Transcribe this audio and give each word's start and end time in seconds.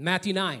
Matthew 0.00 0.32
9, 0.32 0.60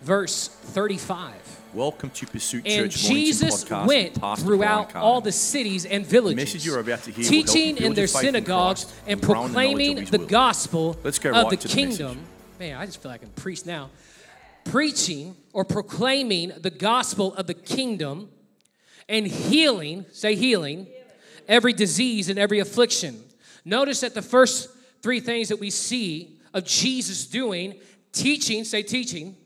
verse 0.00 0.48
35. 0.48 1.34
Welcome 1.74 2.08
to 2.08 2.26
Pursuit 2.26 2.62
And 2.64 2.90
Church 2.90 3.04
Mornington 3.04 3.26
Jesus 3.26 3.64
podcast. 3.66 3.86
went 3.86 4.38
throughout 4.40 4.96
all 4.96 5.20
the 5.20 5.30
cities 5.30 5.84
and 5.84 6.06
villages, 6.06 6.36
message 6.36 6.64
you're 6.64 6.80
about 6.80 7.02
to 7.02 7.10
hear 7.10 7.18
will 7.18 7.24
help 7.24 7.32
you 7.34 7.44
teaching 7.44 7.76
in 7.76 7.92
their 7.92 8.06
synagogues 8.06 8.84
Christ 8.84 9.02
and 9.06 9.20
ground 9.20 9.48
in 9.48 9.52
knowledge 9.52 9.68
of 9.68 9.76
proclaiming 9.76 9.96
His 9.98 10.10
the 10.10 10.18
gospel 10.20 10.90
of 10.92 11.02
the 11.02 11.56
the 11.56 11.68
kingdom. 11.68 12.20
Man, 12.58 12.78
I 12.78 12.86
just 12.86 13.02
feel 13.02 13.10
like 13.10 13.20
I 13.20 13.24
can 13.24 13.32
preach 13.34 13.66
now. 13.66 13.90
Preaching 14.64 15.36
or 15.52 15.66
proclaiming 15.66 16.52
the 16.62 16.70
gospel 16.70 17.34
of 17.34 17.46
the 17.46 17.52
kingdom 17.52 18.30
and 19.06 19.26
healing, 19.26 20.06
say 20.12 20.34
healing, 20.34 20.86
every 21.46 21.74
disease 21.74 22.30
and 22.30 22.38
every 22.38 22.60
affliction. 22.60 23.22
Notice 23.66 24.00
that 24.00 24.14
the 24.14 24.22
first 24.22 24.70
three 25.02 25.20
things 25.20 25.50
that 25.50 25.60
we 25.60 25.68
see 25.68 26.38
of 26.54 26.64
Jesus 26.64 27.26
doing 27.26 27.74
teaching, 28.12 28.64
say 28.64 28.82
teaching. 28.82 29.36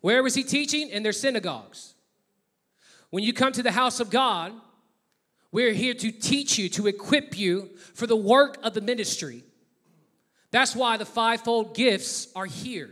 Where 0.00 0.22
was 0.22 0.34
he 0.34 0.42
teaching? 0.42 0.88
In 0.90 1.02
their 1.02 1.12
synagogues. 1.12 1.94
When 3.10 3.24
you 3.24 3.32
come 3.32 3.52
to 3.52 3.62
the 3.62 3.72
house 3.72 4.00
of 4.00 4.10
God, 4.10 4.52
we're 5.52 5.72
here 5.72 5.94
to 5.94 6.10
teach 6.10 6.58
you, 6.58 6.68
to 6.70 6.86
equip 6.86 7.38
you 7.38 7.70
for 7.94 8.06
the 8.06 8.16
work 8.16 8.58
of 8.62 8.74
the 8.74 8.80
ministry. 8.80 9.42
That's 10.50 10.76
why 10.76 10.96
the 10.96 11.06
fivefold 11.06 11.74
gifts 11.74 12.28
are 12.34 12.46
here 12.46 12.90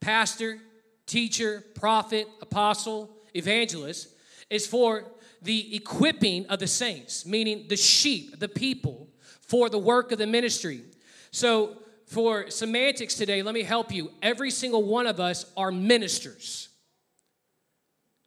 pastor, 0.00 0.58
teacher, 1.06 1.64
prophet, 1.74 2.28
apostle, 2.42 3.10
evangelist 3.34 4.08
is 4.50 4.66
for 4.66 5.04
the 5.42 5.74
equipping 5.76 6.46
of 6.46 6.58
the 6.58 6.66
saints, 6.66 7.26
meaning 7.26 7.66
the 7.68 7.76
sheep, 7.76 8.38
the 8.38 8.48
people, 8.48 9.08
for 9.40 9.68
the 9.68 9.78
work 9.78 10.12
of 10.12 10.18
the 10.18 10.26
ministry. 10.26 10.82
So, 11.30 11.78
for 12.06 12.50
semantics 12.50 13.14
today, 13.14 13.42
let 13.42 13.54
me 13.54 13.62
help 13.62 13.92
you. 13.92 14.10
Every 14.22 14.50
single 14.50 14.84
one 14.84 15.06
of 15.06 15.20
us 15.20 15.46
are 15.56 15.70
ministers. 15.70 16.68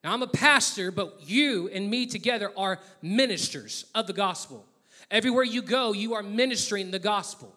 Now, 0.03 0.13
I'm 0.13 0.21
a 0.21 0.27
pastor, 0.27 0.91
but 0.91 1.21
you 1.21 1.69
and 1.69 1.89
me 1.89 2.05
together 2.05 2.51
are 2.57 2.79
ministers 3.01 3.85
of 3.93 4.07
the 4.07 4.13
gospel. 4.13 4.65
Everywhere 5.09 5.43
you 5.43 5.61
go, 5.61 5.93
you 5.93 6.13
are 6.13 6.23
ministering 6.23 6.91
the 6.91 6.99
gospel. 6.99 7.53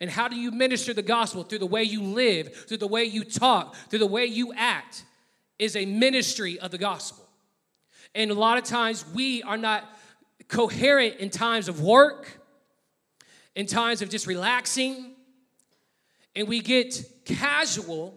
And 0.00 0.08
how 0.08 0.28
do 0.28 0.36
you 0.36 0.50
minister 0.50 0.94
the 0.94 1.02
gospel? 1.02 1.42
Through 1.42 1.58
the 1.58 1.66
way 1.66 1.82
you 1.82 2.02
live, 2.02 2.54
through 2.54 2.78
the 2.78 2.86
way 2.86 3.04
you 3.04 3.24
talk, 3.24 3.74
through 3.88 3.98
the 3.98 4.06
way 4.06 4.26
you 4.26 4.52
act, 4.54 5.04
is 5.58 5.76
a 5.76 5.84
ministry 5.84 6.58
of 6.58 6.70
the 6.70 6.78
gospel. 6.78 7.24
And 8.14 8.30
a 8.30 8.34
lot 8.34 8.58
of 8.58 8.64
times 8.64 9.04
we 9.14 9.42
are 9.42 9.56
not 9.56 9.84
coherent 10.46 11.16
in 11.16 11.30
times 11.30 11.68
of 11.68 11.82
work, 11.82 12.40
in 13.54 13.66
times 13.66 14.02
of 14.02 14.08
just 14.08 14.26
relaxing, 14.26 15.14
and 16.38 16.46
we 16.46 16.60
get 16.60 17.02
casual 17.24 18.14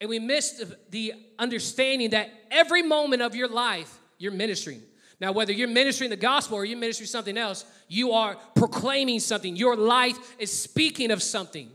and 0.00 0.08
we 0.08 0.20
miss 0.20 0.64
the, 0.90 1.12
understanding 1.36 2.10
that 2.10 2.30
every 2.48 2.80
moment 2.80 3.22
of 3.22 3.34
your 3.34 3.48
life 3.48 3.98
you're 4.18 4.30
ministering. 4.30 4.80
Now, 5.20 5.32
whether 5.32 5.52
you're 5.52 5.66
ministering 5.66 6.10
the 6.10 6.16
gospel 6.16 6.58
or 6.58 6.64
you're 6.64 6.78
ministering 6.78 7.08
something 7.08 7.36
else, 7.36 7.64
you 7.88 8.12
are 8.12 8.36
proclaiming 8.54 9.18
something. 9.18 9.56
Your 9.56 9.74
life 9.74 10.16
is 10.38 10.56
speaking 10.56 11.10
of 11.10 11.20
something. 11.20 11.68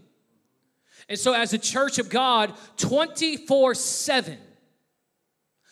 And 1.09 1.19
so, 1.19 1.33
as 1.33 1.52
a 1.52 1.57
church 1.57 2.00
of 2.00 2.09
God, 2.09 2.53
24 2.78 3.75
7, 3.75 4.38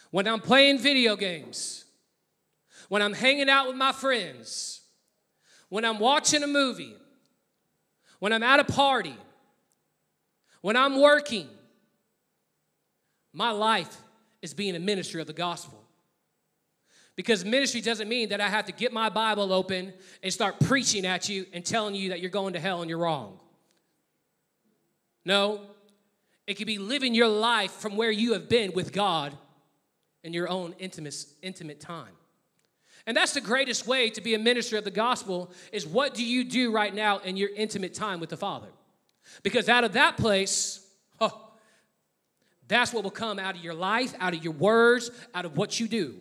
when 0.10 0.28
I'm 0.28 0.42
playing 0.42 0.80
video 0.80 1.16
games, 1.16 1.86
when 2.90 3.02
I'm 3.02 3.14
hanging 3.14 3.50
out 3.50 3.68
with 3.68 3.78
my 3.78 3.94
friends, 3.94 4.82
when 5.70 5.86
I'm 5.86 6.00
watching 6.00 6.44
a 6.44 6.48
movie, 6.48 6.98
when 8.20 8.34
I'm 8.34 8.44
at 8.44 8.60
a 8.60 8.66
party, 8.66 9.16
when 10.62 10.76
I'm 10.76 11.02
working, 11.02 11.48
my 13.34 13.52
life 13.52 13.96
is 14.42 14.54
being 14.54 14.76
a 14.76 14.80
minister 14.80 15.20
of 15.20 15.28
the 15.28 15.34
gospel. 15.34 15.78
Because 17.16 17.44
ministry 17.46 17.82
doesn't 17.82 18.08
mean 18.08 18.30
that 18.30 18.42
I 18.42 18.48
have 18.48 18.66
to 18.66 18.72
get 18.72 18.94
my 18.94 19.10
Bible 19.10 19.52
open 19.52 19.94
and 20.24 20.32
start 20.32 20.60
preaching 20.62 21.06
at 21.06 21.30
you 21.30 21.46
and 21.54 21.66
telling 21.66 21.94
you 21.94 22.10
that 22.10 22.22
you're 22.22 22.32
going 22.32 22.54
to 22.54 22.60
hell 22.60 22.82
and 22.82 22.90
you're 22.90 23.00
wrong. 23.00 23.38
No, 25.26 25.62
it 26.48 26.56
could 26.56 26.68
be 26.68 26.80
living 26.80 27.14
your 27.14 27.28
life 27.28 27.72
from 27.72 27.96
where 27.96 28.12
you 28.12 28.34
have 28.34 28.50
been 28.50 28.72
with 28.74 28.92
God 28.92 29.38
in 30.24 30.34
your 30.34 30.50
own 30.50 30.74
intimate, 30.80 31.16
intimate 31.42 31.80
time. 31.80 32.14
And 33.06 33.18
that's 33.18 33.34
the 33.34 33.42
greatest 33.42 33.88
way 33.88 34.10
to 34.12 34.22
be 34.22 34.34
a 34.36 34.40
minister 34.40 34.78
of 34.78 34.84
the 34.84 34.92
gospel 34.92 35.52
is 35.72 35.88
what 35.88 36.14
do 36.14 36.24
you 36.24 36.44
do 36.44 36.72
right 36.72 36.94
now 36.94 37.20
in 37.20 37.36
your 37.36 37.50
intimate 37.56 37.94
time 37.94 38.20
with 38.20 38.30
the 38.30 38.38
Father? 38.38 38.68
Because 39.44 39.70
out 39.70 39.84
of 39.84 39.94
that 39.94 40.18
place, 40.18 40.86
oh, 41.20 41.52
that's 42.68 42.94
what 42.94 43.04
will 43.04 43.12
come 43.12 43.40
out 43.40 43.56
of 43.56 43.64
your 43.64 43.74
life, 43.74 44.14
out 44.20 44.34
of 44.34 44.44
your 44.44 44.54
words, 44.54 45.12
out 45.34 45.46
of 45.46 45.58
what 45.58 45.80
you 45.80 45.88
do. 45.88 46.16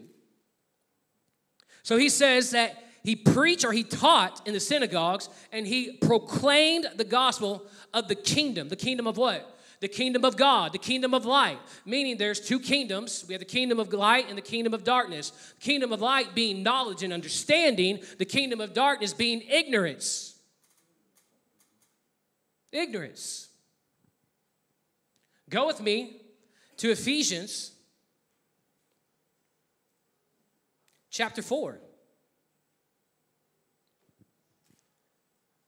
So 1.82 1.96
he 1.96 2.08
says 2.08 2.50
that 2.50 2.84
he 3.02 3.16
preached 3.16 3.64
or 3.64 3.72
he 3.72 3.82
taught 3.82 4.46
in 4.46 4.52
the 4.52 4.60
synagogues 4.60 5.28
and 5.52 5.66
he 5.66 5.92
proclaimed 5.92 6.86
the 6.96 7.04
gospel 7.04 7.66
of 7.94 8.08
the 8.08 8.14
kingdom. 8.14 8.68
The 8.68 8.76
kingdom 8.76 9.06
of 9.06 9.16
what? 9.16 9.58
The 9.80 9.88
kingdom 9.88 10.26
of 10.26 10.36
God, 10.36 10.72
the 10.72 10.78
kingdom 10.78 11.14
of 11.14 11.24
light. 11.24 11.58
Meaning 11.86 12.18
there's 12.18 12.40
two 12.40 12.60
kingdoms. 12.60 13.24
We 13.26 13.32
have 13.32 13.40
the 13.40 13.46
kingdom 13.46 13.80
of 13.80 13.90
light 13.94 14.26
and 14.28 14.36
the 14.36 14.42
kingdom 14.42 14.74
of 14.74 14.84
darkness. 14.84 15.30
The 15.30 15.64
kingdom 15.64 15.92
of 15.92 16.02
light 16.02 16.34
being 16.34 16.62
knowledge 16.62 17.02
and 17.02 17.14
understanding, 17.14 18.00
the 18.18 18.26
kingdom 18.26 18.60
of 18.60 18.74
darkness 18.74 19.14
being 19.14 19.40
ignorance. 19.40 20.29
Ignorance. 22.72 23.48
Go 25.48 25.66
with 25.66 25.80
me 25.80 26.20
to 26.76 26.90
Ephesians 26.90 27.72
chapter 31.10 31.42
4. 31.42 31.80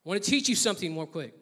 I 0.05 0.09
want 0.09 0.23
to 0.23 0.31
teach 0.31 0.49
you 0.49 0.55
something 0.55 0.93
more 0.93 1.07
quick. 1.07 1.35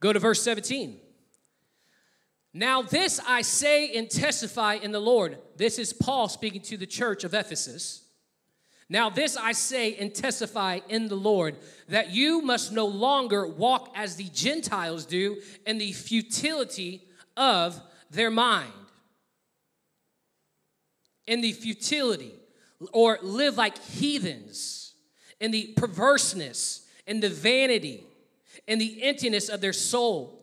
Go 0.00 0.12
to 0.12 0.18
verse 0.18 0.42
17. 0.42 1.00
Now, 2.52 2.82
this 2.82 3.20
I 3.26 3.42
say 3.42 3.96
and 3.96 4.08
testify 4.08 4.74
in 4.74 4.92
the 4.92 5.00
Lord. 5.00 5.38
This 5.56 5.78
is 5.78 5.92
Paul 5.92 6.28
speaking 6.28 6.60
to 6.62 6.76
the 6.76 6.86
church 6.86 7.24
of 7.24 7.34
Ephesus. 7.34 8.03
Now, 8.94 9.10
this 9.10 9.36
I 9.36 9.50
say 9.50 9.96
and 9.96 10.14
testify 10.14 10.78
in 10.88 11.08
the 11.08 11.16
Lord 11.16 11.56
that 11.88 12.10
you 12.10 12.42
must 12.42 12.70
no 12.70 12.86
longer 12.86 13.44
walk 13.44 13.92
as 13.96 14.14
the 14.14 14.28
Gentiles 14.32 15.04
do 15.04 15.38
in 15.66 15.78
the 15.78 15.90
futility 15.90 17.02
of 17.36 17.82
their 18.12 18.30
mind. 18.30 18.70
In 21.26 21.40
the 21.40 21.50
futility, 21.50 22.34
or 22.92 23.18
live 23.20 23.56
like 23.56 23.82
heathens, 23.82 24.94
in 25.40 25.50
the 25.50 25.74
perverseness, 25.76 26.86
in 27.04 27.18
the 27.18 27.30
vanity, 27.30 28.06
in 28.68 28.78
the 28.78 29.02
emptiness 29.02 29.48
of 29.48 29.60
their 29.60 29.72
soul. 29.72 30.40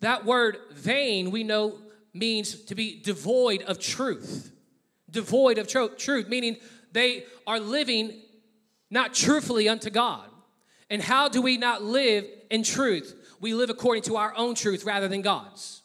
That 0.00 0.26
word 0.26 0.58
vain, 0.70 1.30
we 1.30 1.44
know, 1.44 1.78
means 2.12 2.54
to 2.66 2.74
be 2.74 3.00
devoid 3.00 3.62
of 3.62 3.78
truth 3.78 4.50
devoid 5.14 5.56
of 5.56 5.66
tro- 5.66 5.88
truth, 5.88 6.28
meaning 6.28 6.58
they 6.92 7.24
are 7.46 7.58
living 7.58 8.20
not 8.90 9.14
truthfully 9.14 9.68
unto 9.68 9.90
God. 9.90 10.28
And 10.90 11.00
how 11.00 11.28
do 11.28 11.40
we 11.40 11.56
not 11.56 11.82
live 11.82 12.26
in 12.50 12.62
truth? 12.62 13.14
We 13.40 13.54
live 13.54 13.70
according 13.70 14.02
to 14.04 14.16
our 14.16 14.34
own 14.36 14.54
truth 14.54 14.84
rather 14.84 15.08
than 15.08 15.22
God's. 15.22 15.82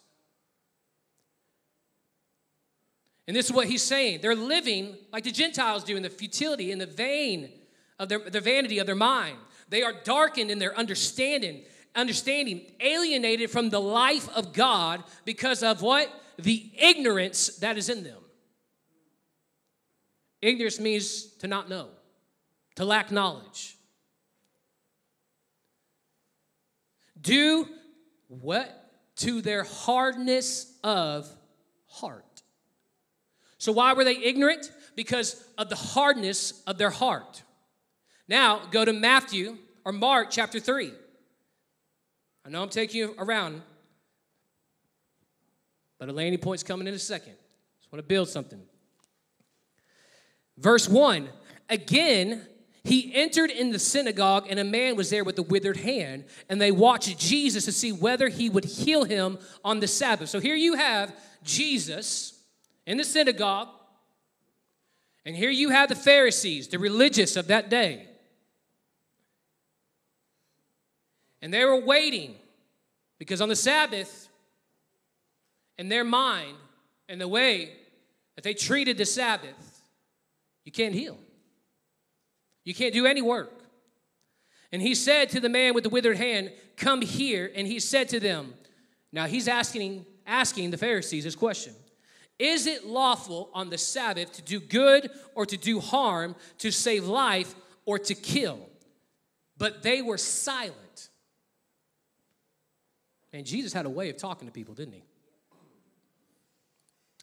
And 3.28 3.36
this 3.36 3.46
is 3.46 3.54
what 3.54 3.68
he's 3.68 3.84
saying. 3.84 4.20
They're 4.22 4.36
living 4.36 4.98
like 5.14 5.24
the 5.24 5.32
Gentiles 5.32 5.84
do 5.84 5.96
in 5.96 6.04
the 6.04 6.10
futility, 6.10 6.72
in 6.72 6.80
the 6.80 6.88
vain 6.88 7.52
of 8.00 8.10
their 8.10 8.20
the 8.20 8.42
vanity 8.42 8.80
of 8.80 8.88
their 8.88 8.96
mind. 8.96 9.38
They 9.70 9.84
are 9.84 9.94
darkened 10.04 10.50
in 10.50 10.58
their 10.58 10.76
understanding, 10.76 11.64
understanding, 11.96 12.62
alienated 12.80 13.52
from 13.52 13.70
the 13.70 13.80
life 13.80 14.28
of 14.36 14.52
God 14.52 15.04
because 15.26 15.62
of 15.62 15.84
what? 15.84 16.10
The 16.40 16.72
ignorance 16.80 17.58
that 17.58 17.78
is 17.78 17.88
in 17.90 18.04
them. 18.04 18.18
Ignorance 20.42 20.80
means 20.80 21.24
to 21.40 21.48
not 21.48 21.70
know, 21.70 21.90
to 22.76 22.86
lack 22.86 23.12
knowledge. 23.12 23.76
Do 27.20 27.68
what? 28.28 28.76
To 29.18 29.42
their 29.42 29.64
hardness 29.64 30.74
of 30.84 31.28
heart. 31.88 32.42
So, 33.58 33.74
why 33.74 33.94
were 33.94 34.06
they 34.06 34.16
ignorant? 34.16 34.72
Because 34.96 35.44
of 35.58 35.68
the 35.68 35.76
hardness 35.76 36.64
of 36.66 36.78
their 36.78 36.90
heart. 36.90 37.44
Now, 38.30 38.62
go 38.72 38.86
to 38.86 38.94
Matthew 38.94 39.58
or 39.84 39.92
Mark 39.92 40.30
chapter 40.30 40.60
3. 40.60 40.94
I 42.46 42.50
know 42.50 42.64
I'm 42.64 42.70
taking 42.70 43.02
you 43.02 43.16
around, 43.18 43.62
but 45.98 46.08
a 46.08 46.14
landing 46.14 46.40
point's 46.40 46.64
coming 46.64 46.88
in 46.88 46.94
a 46.94 47.00
second. 47.00 47.34
Just 47.82 47.92
want 47.92 48.00
to 48.00 48.08
build 48.08 48.30
something. 48.30 48.62
Verse 50.60 50.88
1 50.88 51.30
Again, 51.70 52.46
he 52.84 53.14
entered 53.14 53.52
in 53.52 53.72
the 53.72 53.80
synagogue, 53.80 54.48
and 54.50 54.60
a 54.60 54.64
man 54.64 54.96
was 54.96 55.10
there 55.10 55.24
with 55.24 55.38
a 55.38 55.44
withered 55.44 55.78
hand, 55.78 56.26
and 56.50 56.60
they 56.60 56.72
watched 56.72 57.20
Jesus 57.20 57.66
to 57.66 57.72
see 57.72 57.92
whether 57.92 58.30
he 58.30 58.50
would 58.50 58.66
heal 58.66 59.04
him 59.04 59.38
on 59.64 59.80
the 59.80 59.88
Sabbath. 59.88 60.30
So 60.30 60.40
here 60.40 60.56
you 60.56 60.76
have 60.76 61.14
Jesus 61.44 62.42
in 62.86 62.98
the 62.98 63.04
synagogue, 63.04 63.68
and 65.26 65.36
here 65.36 65.52
you 65.52 65.70
have 65.70 65.90
the 65.90 65.96
Pharisees, 65.96 66.70
the 66.70 66.80
religious 66.80 67.36
of 67.36 67.48
that 67.48 67.70
day. 67.70 68.08
And 71.42 71.54
they 71.54 71.64
were 71.66 71.80
waiting 71.80 72.36
because 73.20 73.42
on 73.42 73.50
the 73.50 73.56
Sabbath, 73.56 74.30
in 75.78 75.90
their 75.90 76.04
mind 76.04 76.58
and 77.08 77.22
the 77.22 77.28
way 77.28 77.72
that 78.36 78.44
they 78.44 78.54
treated 78.54 78.98
the 78.98 79.06
Sabbath, 79.06 79.69
you 80.70 80.72
can't 80.72 80.94
heal. 80.94 81.18
You 82.64 82.76
can't 82.76 82.94
do 82.94 83.08
any 83.08 83.24
work. 83.24 83.52
And 84.72 84.84
he 84.84 84.94
said 84.94 85.32
to 85.32 85.40
the 85.40 85.50
man 85.50 85.74
with 85.74 85.84
the 85.84 85.90
withered 85.90 86.18
hand, 86.18 86.52
Come 86.78 87.02
here. 87.02 87.52
And 87.56 87.66
he 87.66 87.80
said 87.80 88.08
to 88.10 88.20
them, 88.20 88.54
Now 89.12 89.26
he's 89.26 89.48
asking, 89.48 90.06
asking 90.28 90.70
the 90.70 90.78
Pharisees 90.78 91.24
this 91.24 91.34
question 91.34 91.74
Is 92.38 92.68
it 92.68 92.86
lawful 92.86 93.50
on 93.52 93.72
the 93.72 93.80
Sabbath 93.80 94.32
to 94.34 94.44
do 94.44 94.60
good 94.60 95.10
or 95.34 95.48
to 95.48 95.58
do 95.58 95.80
harm, 95.80 96.36
to 96.60 96.70
save 96.70 97.08
life 97.08 97.56
or 97.88 97.98
to 97.98 98.14
kill? 98.14 98.60
But 99.58 99.82
they 99.82 100.04
were 100.04 100.20
silent. 100.20 101.10
And 103.34 103.44
Jesus 103.44 103.74
had 103.74 103.88
a 103.88 103.90
way 103.90 104.12
of 104.12 104.18
talking 104.18 104.48
to 104.48 104.52
people, 104.52 104.76
didn't 104.76 104.94
he? 104.94 105.04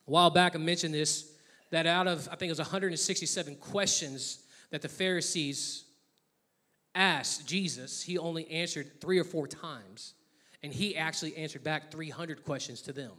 A 0.09 0.11
while 0.11 0.31
back, 0.31 0.57
I 0.57 0.59
mentioned 0.59 0.93
this 0.93 1.36
that 1.77 1.87
out 1.87 2.07
of, 2.07 2.27
I 2.33 2.37
think 2.37 2.49
it 2.49 2.53
was 2.53 2.59
167 2.59 3.57
questions 3.57 4.39
that 4.71 4.81
the 4.81 4.89
Pharisees 4.89 5.85
asked 6.95 7.47
Jesus, 7.47 8.03
he 8.03 8.17
only 8.17 8.51
answered 8.51 8.99
three 8.99 9.19
or 9.19 9.25
four 9.25 9.47
times. 9.47 10.15
And 10.63 10.73
he 10.73 10.97
actually 10.97 11.37
answered 11.37 11.63
back 11.63 11.91
300 11.91 12.45
questions 12.45 12.81
to 12.83 12.95
them. 12.95 13.13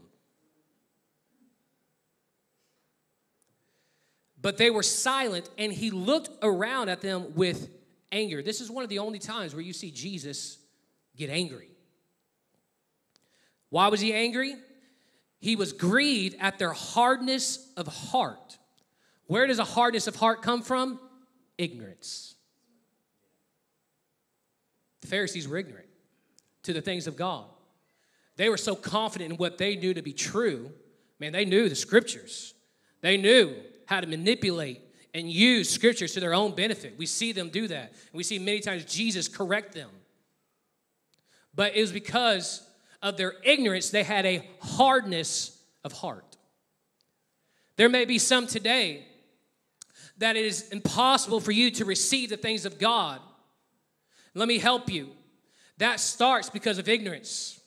But 4.41 4.57
they 4.57 4.71
were 4.71 4.81
silent, 4.81 5.47
and 5.59 5.71
he 5.71 5.91
looked 5.91 6.31
around 6.41 6.89
at 6.89 7.01
them 7.01 7.35
with 7.35 7.69
anger. 8.11 8.41
This 8.41 8.59
is 8.59 8.71
one 8.71 8.83
of 8.83 8.89
the 8.89 8.99
only 8.99 9.19
times 9.19 9.53
where 9.53 9.63
you 9.63 9.73
see 9.73 9.91
Jesus 9.91 10.57
get 11.15 11.29
angry. 11.29 11.69
Why 13.69 13.89
was 13.89 14.01
he 14.01 14.13
angry? 14.13 14.55
He 15.39 15.55
was 15.55 15.73
grieved 15.73 16.35
at 16.39 16.57
their 16.59 16.73
hardness 16.73 17.71
of 17.77 17.87
heart. 17.87 18.57
Where 19.27 19.45
does 19.47 19.59
a 19.59 19.63
hardness 19.63 20.07
of 20.07 20.15
heart 20.15 20.41
come 20.41 20.61
from? 20.61 20.99
Ignorance. 21.57 22.35
The 25.01 25.07
Pharisees 25.07 25.47
were 25.47 25.57
ignorant 25.57 25.87
to 26.63 26.73
the 26.73 26.81
things 26.81 27.07
of 27.07 27.15
God. 27.15 27.45
They 28.35 28.49
were 28.49 28.57
so 28.57 28.75
confident 28.75 29.31
in 29.31 29.37
what 29.37 29.57
they 29.57 29.75
knew 29.75 29.93
to 29.93 30.01
be 30.01 30.13
true. 30.13 30.71
Man, 31.19 31.33
they 31.33 31.45
knew 31.45 31.69
the 31.69 31.75
scriptures. 31.75 32.53
They 33.01 33.17
knew 33.17 33.55
how 33.85 34.01
to 34.01 34.07
manipulate 34.07 34.81
and 35.13 35.29
use 35.31 35.69
scriptures 35.69 36.13
to 36.13 36.19
their 36.19 36.33
own 36.33 36.53
benefit. 36.55 36.95
We 36.97 37.05
see 37.05 37.31
them 37.31 37.49
do 37.49 37.67
that. 37.67 37.91
And 37.91 38.13
we 38.13 38.23
see 38.23 38.37
many 38.37 38.59
times 38.59 38.85
Jesus 38.85 39.27
correct 39.27 39.73
them. 39.73 39.89
But 41.55 41.75
it 41.75 41.81
was 41.81 41.91
because 41.91 42.66
of 43.07 43.17
their 43.17 43.33
ignorance, 43.43 43.89
they 43.89 44.03
had 44.03 44.25
a 44.25 44.47
hardness 44.61 45.57
of 45.83 45.93
heart. 45.93 46.37
There 47.75 47.89
may 47.89 48.05
be 48.05 48.19
some 48.19 48.47
today 48.47 49.05
that 50.17 50.35
it 50.35 50.45
is 50.45 50.69
impossible 50.69 51.39
for 51.39 51.51
you 51.51 51.71
to 51.71 51.85
receive 51.85 52.29
the 52.29 52.37
things 52.37 52.65
of 52.65 52.79
God. 52.79 53.19
Let 54.33 54.47
me 54.47 54.57
help 54.57 54.89
you. 54.89 55.09
That 55.77 55.99
starts 55.99 56.49
because 56.49 56.79
of 56.79 56.89
ignorance. 56.89 57.59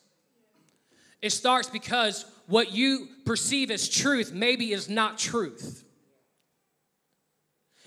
It 1.22 1.31
starts 1.31 1.69
because 1.69 2.25
what 2.46 2.72
you 2.72 3.08
perceive 3.25 3.70
as 3.70 3.88
truth 3.88 4.32
maybe 4.32 4.72
is 4.72 4.88
not 4.88 5.19
truth. 5.19 5.84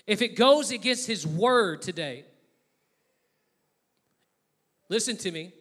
If 0.08 0.22
it 0.22 0.36
goes 0.36 0.72
against 0.72 1.08
His 1.08 1.28
word 1.28 1.82
today, 1.82 2.26
listen 4.90 5.18
to 5.18 5.32
me 5.32 5.54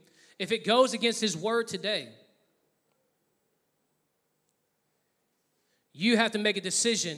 if 0.43 0.51
it 0.51 0.65
goes 0.67 0.93
against 0.93 1.21
his 1.21 1.37
word 1.37 1.69
today, 1.69 2.09
you 5.93 6.17
have 6.17 6.33
to 6.33 6.39
make 6.39 6.57
a 6.57 6.61
decision. 6.61 7.17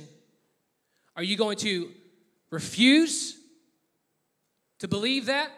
Are 1.16 1.22
you 1.22 1.38
going 1.38 1.56
to 1.58 1.90
refuse 2.50 3.38
to 4.80 4.88
believe 4.88 5.24
that? 5.26 5.50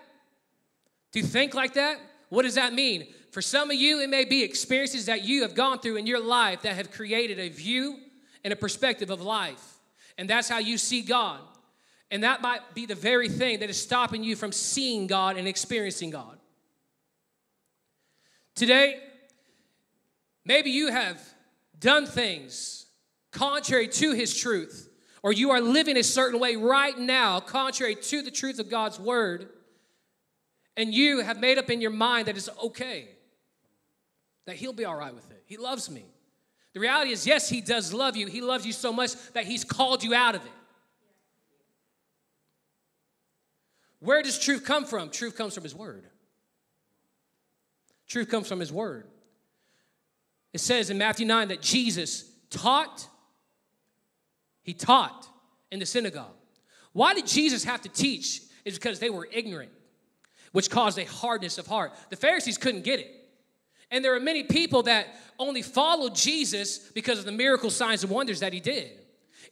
To 1.15 1.23
think 1.23 1.55
like 1.55 1.75
that? 1.75 1.99
What 2.29 2.43
does 2.43 2.55
that 2.55 2.73
mean? 2.73 3.09
For 3.33 3.43
some 3.43 3.69
of 3.69 3.77
you, 3.77 4.01
it 4.01 4.11
may 4.11 4.25
be 4.25 4.45
experiences 4.45 5.07
that 5.07 5.25
you 5.25 5.43
have 5.43 5.57
gone 5.57 5.81
through 5.81 5.97
in 5.97 6.07
your 6.07 6.21
life 6.21 6.63
that 6.63 6.77
have 6.77 6.93
created 6.93 7.41
a 7.41 7.49
view 7.49 7.99
and 8.45 8.53
a 8.53 8.57
perspective 8.57 9.11
of 9.11 9.21
life. 9.21 9.75
And 10.19 10.31
that's 10.31 10.49
how 10.49 10.59
you 10.59 10.79
see 10.79 11.03
God. 11.03 11.41
And 12.13 12.23
that 12.23 12.43
might 12.43 12.61
be 12.75 12.87
the 12.87 12.95
very 12.95 13.29
thing 13.29 13.59
that 13.59 13.71
is 13.71 13.83
stopping 13.83 14.23
you 14.23 14.37
from 14.37 14.53
seeing 14.53 15.09
God 15.09 15.37
and 15.37 15.49
experiencing 15.49 16.11
God. 16.11 16.39
Today, 18.57 18.99
maybe 20.47 20.71
you 20.71 20.91
have 20.91 21.21
done 21.79 22.07
things 22.07 22.87
contrary 23.31 23.87
to 23.87 24.13
his 24.13 24.35
truth, 24.35 24.89
or 25.23 25.31
you 25.33 25.51
are 25.51 25.61
living 25.61 25.99
a 25.99 26.03
certain 26.03 26.41
way 26.41 26.57
right 26.57 26.99
now 26.99 27.39
contrary 27.39 27.95
to 27.95 28.23
the 28.23 28.31
truth 28.31 28.59
of 28.59 28.71
God's 28.71 28.99
word, 28.99 29.51
and 30.75 30.93
you 30.93 31.21
have 31.21 31.39
made 31.39 31.59
up 31.59 31.69
in 31.69 31.83
your 31.83 31.91
mind 31.91 32.29
that 32.29 32.37
it's 32.37 32.49
okay, 32.65 33.09
that 34.47 34.57
he'll 34.57 34.73
be 34.73 34.87
all 34.87 34.97
right 34.97 35.15
with 35.15 35.31
it. 35.31 35.43
He 35.45 35.59
loves 35.59 35.91
me. 35.91 36.07
The 36.73 36.81
reality 36.81 37.11
is, 37.11 37.27
yes, 37.27 37.49
he 37.51 37.61
does 37.61 37.93
love 37.93 38.17
you. 38.17 38.27
He 38.27 38.41
loves 38.41 38.67
you 38.67 38.73
so 38.73 38.93
much 38.93 39.13
that 39.35 39.45
he's 39.45 39.65
called 39.65 40.03
you 40.03 40.15
out 40.15 40.35
of 40.35 40.45
it. 40.45 40.53
Where 44.01 44.23
does 44.23 44.39
truth 44.39 44.65
come 44.65 44.85
from? 44.85 45.11
Truth 45.11 45.37
comes 45.37 45.55
from 45.55 45.63
his 45.63 45.75
word. 45.75 46.07
Truth 48.07 48.29
comes 48.29 48.49
from 48.49 48.61
his 48.61 48.73
word. 48.73 49.07
It 50.53 50.61
says 50.61 50.91
in 50.91 50.99
Matthew 50.99 51.27
9 51.27 51.49
that 51.49 51.61
Jesus 51.61 52.31
taught, 52.51 53.07
he 54.63 54.73
taught 54.73 55.29
in 55.71 55.79
the 55.79 55.87
synagogue. 55.87 56.35
Why 56.93 57.15
did 57.15 57.27
Jesus 57.27 57.65
have 57.65 57.83
to 57.83 57.89
teach? 57.89 58.41
Is 58.65 58.75
because 58.75 58.99
they 58.99 59.11
were 59.11 59.29
ignorant, 59.31 59.71
which 60.53 60.71
caused 60.71 60.99
a 60.99 61.05
hardness 61.05 61.59
of 61.59 61.67
heart. 61.67 61.93
The 62.11 62.17
Pharisees 62.17 62.59
couldn't 62.59 62.85
get 62.85 63.01
it. 63.01 63.13
And 63.91 64.05
there 64.05 64.15
are 64.15 64.21
many 64.21 64.43
people 64.43 64.83
that 64.85 65.07
only 65.39 65.63
followed 65.63 66.15
Jesus 66.15 66.79
because 66.79 67.19
of 67.19 67.25
the 67.25 67.33
miracle 67.33 67.71
signs 67.71 68.03
and 68.03 68.11
wonders 68.11 68.41
that 68.41 68.53
he 68.53 68.61
did. 68.61 68.91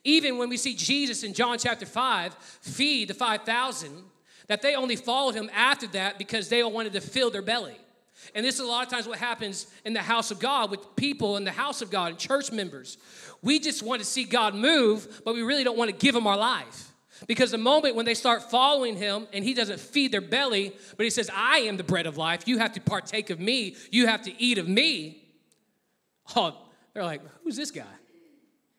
Even 0.03 0.39
when 0.39 0.49
we 0.49 0.57
see 0.57 0.75
Jesus 0.75 1.23
in 1.23 1.33
John 1.33 1.59
chapter 1.59 1.87
5 1.87 2.35
feed 2.35 3.09
the 3.09 3.15
5,000, 3.15 4.03
that 4.49 4.61
they 4.61 4.75
only 4.75 4.97
followed 4.97 5.35
him 5.35 5.51
after 5.55 5.87
that 5.89 6.19
because 6.19 6.49
they 6.49 6.63
all 6.63 6.73
wanted 6.73 6.93
to 6.95 7.01
fill 7.01 7.31
their 7.31 7.43
belly. 7.43 7.77
And 8.35 8.45
this 8.45 8.57
is 8.57 8.61
a 8.61 8.67
lot 8.67 8.87
of 8.87 8.93
times 8.93 9.07
what 9.07 9.19
happens 9.19 9.67
in 9.85 9.93
the 9.93 10.01
house 10.01 10.31
of 10.31 10.39
God 10.39 10.71
with 10.71 10.97
people 10.97 11.37
in 11.37 11.45
the 11.45 11.51
house 11.51 11.83
of 11.83 11.91
God 11.91 12.11
and 12.11 12.19
church 12.19 12.53
members. 12.53 12.99
We 13.43 13.59
just 13.59 13.83
want 13.83 14.01
to 14.01 14.07
see 14.07 14.25
God 14.25 14.55
move, 14.55 15.23
but 15.25 15.35
we 15.35 15.43
really 15.43 15.65
don't 15.65 15.77
want 15.77 15.91
to 15.91 15.97
give 15.97 16.15
Him 16.15 16.27
our 16.27 16.37
life. 16.37 16.93
Because 17.27 17.51
the 17.51 17.59
moment 17.59 17.95
when 17.95 18.07
they 18.07 18.15
start 18.15 18.51
following 18.51 18.97
Him 18.97 19.27
and 19.33 19.45
He 19.45 19.55
doesn't 19.55 19.81
feed 19.81 20.13
their 20.13 20.21
belly, 20.21 20.73
but 20.97 21.05
He 21.05 21.11
says, 21.11 21.31
I 21.35 21.59
am 21.61 21.77
the 21.77 21.85
bread 21.85 22.07
of 22.07 22.17
life, 22.17 22.47
you 22.47 22.59
have 22.59 22.73
to 22.73 22.81
partake 22.81 23.31
of 23.31 23.41
me, 23.41 23.77
you 23.91 24.07
have 24.07 24.23
to 24.23 24.43
eat 24.43 24.59
of 24.59 24.69
me. 24.69 25.23
Oh, 26.35 26.57
they're 26.93 27.05
like, 27.05 27.23
who's 27.43 27.57
this 27.57 27.71
guy? 27.71 27.85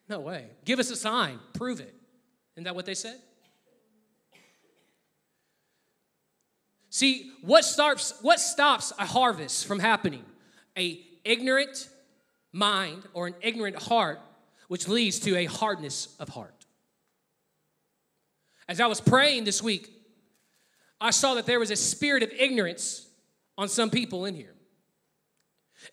No 0.10 0.20
way. 0.20 0.48
Give 0.66 0.80
us 0.80 0.90
a 0.90 0.96
sign, 0.96 1.40
prove 1.54 1.80
it. 1.80 1.94
Isn't 2.56 2.66
that 2.66 2.76
what 2.76 2.86
they 2.86 2.94
said? 2.96 3.20
See, 6.96 7.34
what 7.42 7.66
stops, 7.66 8.14
what 8.22 8.40
stops 8.40 8.94
a 8.98 9.06
harvest 9.06 9.66
from 9.66 9.80
happening? 9.80 10.24
A 10.78 11.02
ignorant 11.26 11.90
mind 12.54 13.04
or 13.14 13.28
an 13.28 13.36
ignorant 13.42 13.76
heart, 13.76 14.22
which 14.70 14.88
leads 14.88 15.20
to 15.20 15.36
a 15.36 15.44
hardness 15.44 16.16
of 16.22 16.30
heart. 16.30 16.66
As 18.70 18.80
I 18.80 18.86
was 18.88 19.02
praying 19.02 19.44
this 19.44 19.62
week, 19.62 19.92
I 21.02 21.12
saw 21.12 21.34
that 21.34 21.46
there 21.46 21.60
was 21.60 21.70
a 21.70 21.76
spirit 21.76 22.24
of 22.24 22.32
ignorance 22.32 23.06
on 23.58 23.68
some 23.68 23.90
people 23.90 24.24
in 24.24 24.34
here. 24.34 24.56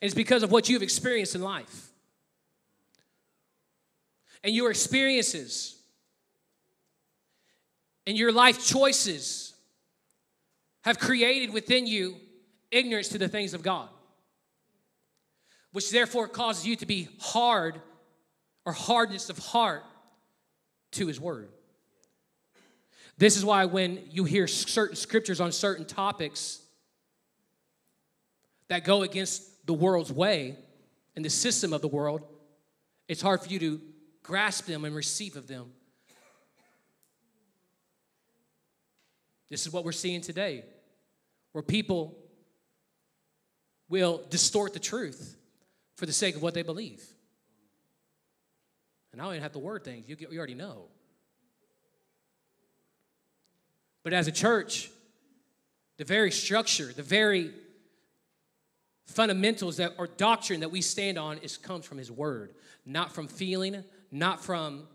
It's 0.00 0.14
because 0.14 0.44
of 0.44 0.52
what 0.52 0.68
you've 0.68 0.84
experienced 0.84 1.34
in 1.34 1.42
life. 1.42 1.90
And 4.44 4.54
your 4.54 4.70
experiences 4.70 5.82
and 8.06 8.16
your 8.16 8.30
life 8.30 8.64
choices 8.64 9.51
have 10.82 10.98
created 10.98 11.52
within 11.52 11.86
you 11.86 12.16
ignorance 12.70 13.08
to 13.08 13.18
the 13.18 13.28
things 13.28 13.54
of 13.54 13.62
God, 13.62 13.88
which 15.72 15.90
therefore 15.90 16.28
causes 16.28 16.66
you 16.66 16.76
to 16.76 16.86
be 16.86 17.08
hard 17.20 17.80
or 18.64 18.72
hardness 18.72 19.30
of 19.30 19.38
heart 19.38 19.84
to 20.92 21.06
His 21.06 21.20
Word. 21.20 21.48
This 23.18 23.36
is 23.36 23.44
why 23.44 23.66
when 23.66 24.00
you 24.10 24.24
hear 24.24 24.46
certain 24.46 24.96
scriptures 24.96 25.40
on 25.40 25.52
certain 25.52 25.84
topics 25.84 26.60
that 28.68 28.84
go 28.84 29.02
against 29.02 29.66
the 29.66 29.74
world's 29.74 30.12
way 30.12 30.56
and 31.14 31.24
the 31.24 31.30
system 31.30 31.72
of 31.72 31.82
the 31.82 31.88
world, 31.88 32.22
it's 33.06 33.22
hard 33.22 33.40
for 33.40 33.48
you 33.48 33.58
to 33.58 33.80
grasp 34.22 34.66
them 34.66 34.84
and 34.84 34.94
receive 34.94 35.36
of 35.36 35.46
them. 35.46 35.72
This 39.50 39.66
is 39.66 39.72
what 39.72 39.84
we're 39.84 39.92
seeing 39.92 40.22
today, 40.22 40.64
where 41.52 41.62
people 41.62 42.18
will 43.88 44.22
distort 44.30 44.72
the 44.72 44.78
truth 44.78 45.36
for 45.96 46.06
the 46.06 46.12
sake 46.12 46.34
of 46.34 46.42
what 46.42 46.54
they 46.54 46.62
believe. 46.62 47.04
And 49.12 49.20
I 49.20 49.24
don't 49.24 49.34
even 49.34 49.42
have 49.42 49.52
to 49.52 49.58
word 49.58 49.84
things, 49.84 50.08
you, 50.08 50.16
you 50.18 50.38
already 50.38 50.54
know. 50.54 50.88
But 54.02 54.12
as 54.12 54.26
a 54.26 54.32
church, 54.32 54.90
the 55.98 56.04
very 56.04 56.30
structure, 56.30 56.92
the 56.92 57.02
very 57.02 57.52
fundamentals 59.06 59.76
that 59.76 59.92
or 59.98 60.06
doctrine 60.06 60.60
that 60.60 60.70
we 60.70 60.80
stand 60.80 61.18
on 61.18 61.38
is 61.38 61.56
comes 61.56 61.84
from 61.84 61.98
his 61.98 62.10
word, 62.10 62.54
not 62.86 63.12
from 63.12 63.28
feeling, 63.28 63.84
not 64.10 64.42
from 64.42 64.88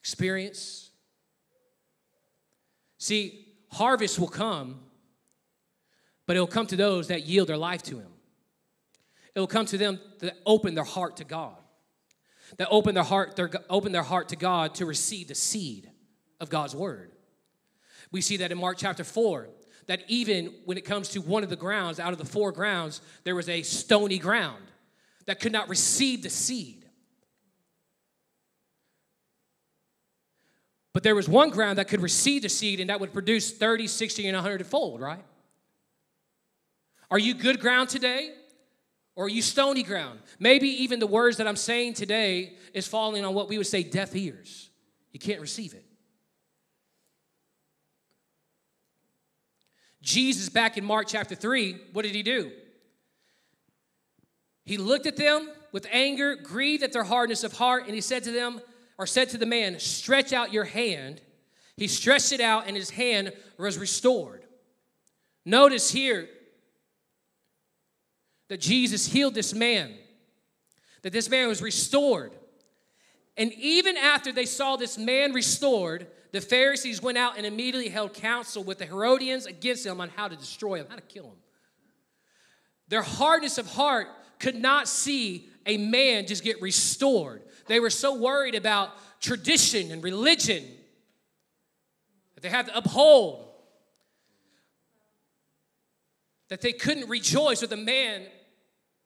experience. 0.00 0.90
See, 2.98 3.47
harvest 3.70 4.18
will 4.18 4.28
come, 4.28 4.80
but 6.26 6.36
it'll 6.36 6.46
come 6.46 6.66
to 6.66 6.76
those 6.76 7.08
that 7.08 7.26
yield 7.26 7.48
their 7.48 7.56
life 7.56 7.82
to 7.84 7.98
him. 7.98 8.10
It'll 9.34 9.46
come 9.46 9.66
to 9.66 9.78
them 9.78 10.00
that 10.20 10.36
open 10.46 10.74
their 10.74 10.84
heart 10.84 11.18
to 11.18 11.24
God. 11.24 11.56
That 12.56 12.68
open 12.70 12.94
their 12.94 13.04
heart, 13.04 13.36
their, 13.36 13.50
open 13.68 13.92
their 13.92 14.02
heart 14.02 14.30
to 14.30 14.36
God 14.36 14.74
to 14.76 14.86
receive 14.86 15.28
the 15.28 15.34
seed 15.34 15.90
of 16.40 16.48
God's 16.48 16.74
word. 16.74 17.12
We 18.10 18.20
see 18.20 18.38
that 18.38 18.50
in 18.50 18.58
Mark 18.58 18.78
chapter 18.78 19.04
4, 19.04 19.48
that 19.86 20.02
even 20.08 20.54
when 20.64 20.78
it 20.78 20.84
comes 20.84 21.10
to 21.10 21.20
one 21.20 21.42
of 21.42 21.50
the 21.50 21.56
grounds, 21.56 22.00
out 22.00 22.12
of 22.12 22.18
the 22.18 22.24
four 22.24 22.52
grounds, 22.52 23.00
there 23.24 23.34
was 23.34 23.48
a 23.48 23.62
stony 23.62 24.18
ground 24.18 24.64
that 25.26 25.40
could 25.40 25.52
not 25.52 25.68
receive 25.68 26.22
the 26.22 26.30
seed. 26.30 26.87
But 30.98 31.04
there 31.04 31.14
was 31.14 31.28
one 31.28 31.50
ground 31.50 31.78
that 31.78 31.86
could 31.86 32.00
receive 32.00 32.42
the 32.42 32.48
seed 32.48 32.80
and 32.80 32.90
that 32.90 32.98
would 32.98 33.12
produce 33.12 33.52
30, 33.52 33.86
60, 33.86 34.26
and 34.26 34.34
100 34.34 34.66
fold, 34.66 35.00
right? 35.00 35.22
Are 37.08 37.20
you 37.20 37.34
good 37.34 37.60
ground 37.60 37.88
today? 37.88 38.32
Or 39.14 39.26
are 39.26 39.28
you 39.28 39.40
stony 39.40 39.84
ground? 39.84 40.18
Maybe 40.40 40.66
even 40.82 40.98
the 40.98 41.06
words 41.06 41.36
that 41.36 41.46
I'm 41.46 41.54
saying 41.54 41.94
today 41.94 42.54
is 42.74 42.88
falling 42.88 43.24
on 43.24 43.32
what 43.32 43.48
we 43.48 43.58
would 43.58 43.68
say 43.68 43.84
deaf 43.84 44.16
ears. 44.16 44.70
You 45.12 45.20
can't 45.20 45.40
receive 45.40 45.72
it. 45.72 45.84
Jesus, 50.02 50.48
back 50.48 50.76
in 50.78 50.84
Mark 50.84 51.06
chapter 51.06 51.36
3, 51.36 51.76
what 51.92 52.02
did 52.02 52.16
he 52.16 52.24
do? 52.24 52.50
He 54.64 54.78
looked 54.78 55.06
at 55.06 55.16
them 55.16 55.48
with 55.70 55.86
anger, 55.92 56.34
grieved 56.34 56.82
at 56.82 56.92
their 56.92 57.04
hardness 57.04 57.44
of 57.44 57.52
heart, 57.52 57.84
and 57.86 57.94
he 57.94 58.00
said 58.00 58.24
to 58.24 58.32
them, 58.32 58.60
or 58.98 59.06
said 59.06 59.30
to 59.30 59.38
the 59.38 59.46
man, 59.46 59.78
Stretch 59.78 60.32
out 60.32 60.52
your 60.52 60.64
hand. 60.64 61.20
He 61.76 61.86
stretched 61.86 62.32
it 62.32 62.40
out, 62.40 62.66
and 62.66 62.76
his 62.76 62.90
hand 62.90 63.32
was 63.56 63.78
restored. 63.78 64.42
Notice 65.44 65.90
here 65.90 66.28
that 68.48 68.60
Jesus 68.60 69.06
healed 69.06 69.34
this 69.34 69.54
man, 69.54 69.94
that 71.02 71.12
this 71.12 71.30
man 71.30 71.48
was 71.48 71.62
restored. 71.62 72.32
And 73.36 73.52
even 73.52 73.96
after 73.96 74.32
they 74.32 74.46
saw 74.46 74.76
this 74.76 74.98
man 74.98 75.32
restored, 75.32 76.08
the 76.32 76.40
Pharisees 76.40 77.00
went 77.00 77.16
out 77.16 77.36
and 77.36 77.46
immediately 77.46 77.88
held 77.88 78.12
counsel 78.12 78.64
with 78.64 78.78
the 78.78 78.86
Herodians 78.86 79.46
against 79.46 79.86
him 79.86 80.00
on 80.00 80.08
how 80.08 80.26
to 80.26 80.36
destroy 80.36 80.80
him, 80.80 80.86
how 80.88 80.96
to 80.96 81.02
kill 81.02 81.26
him. 81.26 81.38
Their 82.88 83.02
hardness 83.02 83.58
of 83.58 83.66
heart 83.66 84.08
could 84.40 84.56
not 84.56 84.88
see 84.88 85.48
a 85.66 85.76
man 85.76 86.26
just 86.26 86.42
get 86.42 86.60
restored. 86.60 87.42
They 87.68 87.80
were 87.80 87.90
so 87.90 88.14
worried 88.14 88.54
about 88.54 88.90
tradition 89.20 89.90
and 89.90 90.02
religion 90.02 90.64
that 92.34 92.42
they 92.42 92.48
had 92.48 92.66
to 92.66 92.76
uphold 92.76 93.44
that 96.48 96.62
they 96.62 96.72
couldn't 96.72 97.08
rejoice 97.08 97.60
with 97.60 97.72
a 97.72 97.76
man 97.76 98.22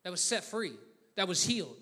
that 0.05 0.11
was 0.11 0.21
set 0.21 0.45
free, 0.45 0.73
that 1.17 1.27
was 1.29 1.43
healed. 1.45 1.77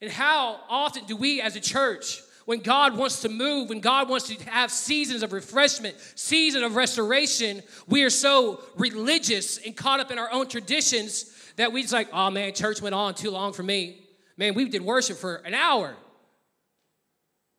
And 0.00 0.10
how 0.10 0.60
often 0.68 1.04
do 1.06 1.16
we 1.16 1.40
as 1.40 1.56
a 1.56 1.60
church 1.60 2.20
when 2.44 2.60
God 2.60 2.96
wants 2.96 3.22
to 3.22 3.28
move, 3.28 3.70
when 3.70 3.80
God 3.80 4.08
wants 4.08 4.28
to 4.28 4.50
have 4.50 4.70
seasons 4.70 5.22
of 5.22 5.32
refreshment, 5.32 5.96
season 6.14 6.62
of 6.62 6.76
restoration, 6.76 7.62
we 7.88 8.04
are 8.04 8.10
so 8.10 8.60
religious 8.76 9.58
and 9.58 9.74
caught 9.74 10.00
up 10.00 10.10
in 10.10 10.18
our 10.18 10.30
own 10.30 10.46
traditions 10.46 11.32
that 11.56 11.72
we 11.72 11.80
just 11.82 11.92
like, 11.92 12.08
oh 12.12 12.30
man, 12.30 12.52
church 12.52 12.82
went 12.82 12.94
on 12.94 13.14
too 13.14 13.30
long 13.30 13.52
for 13.52 13.62
me. 13.62 14.03
Man, 14.36 14.54
we 14.54 14.68
did 14.68 14.82
worship 14.82 15.16
for 15.16 15.36
an 15.36 15.54
hour. 15.54 15.94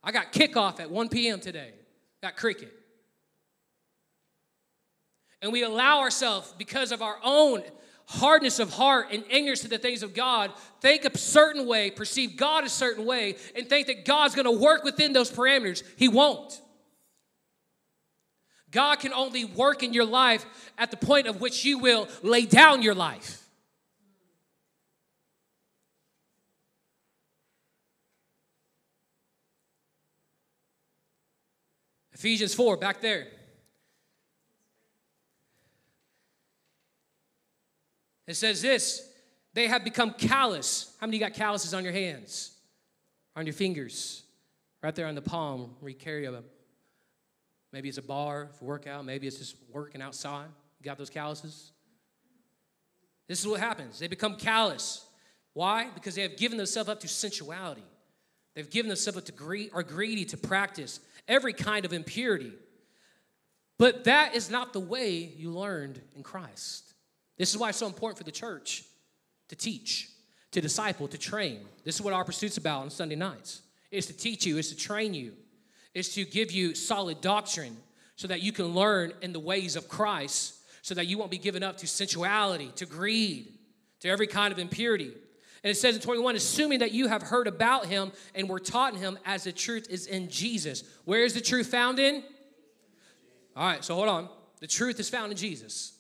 I 0.04 0.12
got 0.12 0.34
kickoff 0.34 0.80
at 0.80 0.90
1 0.92 1.10
p.m. 1.10 1.40
today. 1.40 1.72
Got 2.22 2.36
cricket. 2.38 2.74
And 5.42 5.52
we 5.52 5.64
allow 5.64 6.00
ourselves, 6.00 6.54
because 6.58 6.92
of 6.92 7.02
our 7.02 7.18
own 7.24 7.64
hardness 8.08 8.60
of 8.60 8.72
heart 8.72 9.08
and 9.12 9.24
ignorance 9.30 9.62
to 9.62 9.68
the 9.68 9.78
things 9.78 10.04
of 10.04 10.14
God, 10.14 10.52
think 10.82 11.06
a 11.06 11.18
certain 11.18 11.66
way, 11.66 11.90
perceive 11.92 12.38
God 12.38 12.64
a 12.64 12.70
certain 12.70 13.06
way, 13.06 13.36
and 13.56 13.68
think 13.68 13.88
that 13.88 14.06
God's 14.06 14.36
going 14.36 14.46
to 14.46 14.52
work 14.52 14.84
within 14.84 15.14
those 15.14 15.32
parameters. 15.32 15.84
He 15.98 16.08
won't. 16.08 16.62
God 18.72 18.98
can 18.98 19.14
only 19.14 19.46
work 19.46 19.84
in 19.84 19.94
your 19.94 20.06
life 20.06 20.46
at 20.78 20.92
the 20.92 20.98
point 20.98 21.28
of 21.28 21.42
which 21.42 21.64
you 21.64 21.80
will 21.80 22.08
lay 22.22 22.46
down 22.46 22.82
your 22.82 22.96
life. 22.96 23.45
Ephesians 32.26 32.56
4, 32.56 32.78
back 32.78 33.02
there. 33.02 33.28
It 38.26 38.34
says 38.34 38.64
this 38.64 39.08
they 39.54 39.68
have 39.68 39.84
become 39.84 40.10
callous. 40.10 40.96
How 41.00 41.06
many 41.06 41.20
got 41.20 41.36
calluses 41.36 41.76
on 41.76 41.84
your 41.84 41.94
hands? 41.94 42.56
On 43.36 43.46
your 43.46 43.54
fingers? 43.54 44.24
Right 44.82 44.96
there 44.96 45.06
on 45.06 45.14
the 45.14 45.22
palm 45.22 45.76
where 45.80 45.90
you 45.90 45.96
carry 45.96 46.26
a 46.26 46.42
maybe 47.72 47.90
it's 47.90 48.00
a 48.00 48.02
bar 48.02 48.50
for 48.58 48.66
workout, 48.66 49.06
maybe 49.06 49.28
it's 49.28 49.38
just 49.38 49.58
working 49.72 50.02
outside. 50.02 50.48
You 50.80 50.84
got 50.84 50.98
those 50.98 51.12
calluses? 51.12 51.74
This 53.28 53.40
is 53.40 53.46
what 53.46 53.60
happens. 53.60 54.00
They 54.00 54.08
become 54.08 54.36
callous. 54.36 55.06
Why? 55.54 55.90
Because 55.94 56.16
they 56.16 56.24
have 56.24 56.38
given 56.38 56.58
themselves 56.58 56.90
up 56.90 57.02
to 57.02 57.08
sensuality. 57.08 57.86
They've 58.56 58.70
given 58.70 58.90
themselves 58.90 59.20
up 59.20 59.26
to 59.26 59.32
greed, 59.32 59.70
are 59.74 59.84
greedy 59.84 60.26
to 60.26 60.38
practice 60.38 61.02
every 61.28 61.54
kind 61.54 61.86
of 61.86 61.94
impurity. 61.94 62.54
But 63.78 64.06
that 64.06 64.36
is 64.36 64.50
not 64.50 64.74
the 64.74 64.80
way 64.80 65.34
you 65.36 65.52
learned 65.52 66.02
in 66.16 66.24
Christ. 66.24 66.94
This 67.38 67.52
is 67.52 67.58
why 67.58 67.70
it's 67.70 67.78
so 67.78 67.88
important 67.88 68.18
for 68.18 68.24
the 68.24 68.32
church 68.32 68.86
to 69.50 69.56
teach, 69.56 70.10
to 70.52 70.62
disciple, 70.62 71.08
to 71.10 71.18
train. 71.18 71.60
This 71.84 71.96
is 71.96 72.02
what 72.02 72.14
our 72.14 72.24
pursuit's 72.24 72.58
about 72.58 72.84
on 72.84 72.90
Sunday 72.90 73.16
nights. 73.16 73.62
It's 73.92 74.08
to 74.08 74.14
teach 74.14 74.46
you, 74.46 74.58
it's 74.58 74.70
to 74.70 74.78
train 74.78 75.14
you, 75.14 75.34
it's 75.94 76.14
to 76.16 76.26
give 76.26 76.52
you 76.52 76.76
solid 76.76 77.22
doctrine 77.22 77.78
so 78.16 78.28
that 78.28 78.42
you 78.42 78.52
can 78.52 78.68
learn 78.68 79.14
in 79.22 79.34
the 79.34 79.40
ways 79.40 79.76
of 79.76 79.90
Christ, 79.90 80.56
so 80.82 80.94
that 80.96 81.08
you 81.08 81.18
won't 81.18 81.32
be 81.32 81.38
given 81.38 81.64
up 81.64 81.78
to 81.78 81.88
sensuality, 81.88 82.72
to 82.76 82.86
greed, 82.86 83.54
to 84.00 84.10
every 84.10 84.28
kind 84.28 84.54
of 84.54 84.60
impurity. 84.60 85.12
And 85.66 85.72
it 85.72 85.78
says 85.78 85.96
in 85.96 86.02
21, 86.04 86.36
assuming 86.36 86.78
that 86.80 86.92
you 86.92 87.08
have 87.08 87.24
heard 87.24 87.48
about 87.48 87.88
him 87.88 88.12
and 88.36 88.48
were 88.48 88.60
taught 88.60 88.94
in 88.94 89.00
him 89.00 89.18
as 89.26 89.46
the 89.46 89.52
truth 89.52 89.88
is 89.90 90.06
in 90.06 90.30
Jesus. 90.30 90.84
Where 91.06 91.24
is 91.24 91.34
the 91.34 91.42
truth 91.42 91.66
found 91.66 91.98
in? 91.98 92.24
All 93.56 93.66
right, 93.66 93.84
so 93.84 93.96
hold 93.96 94.08
on. 94.08 94.30
The 94.60 94.68
truth 94.68 95.00
is 95.00 95.10
found 95.10 95.32
in 95.32 95.38
Jesus. 95.40 95.94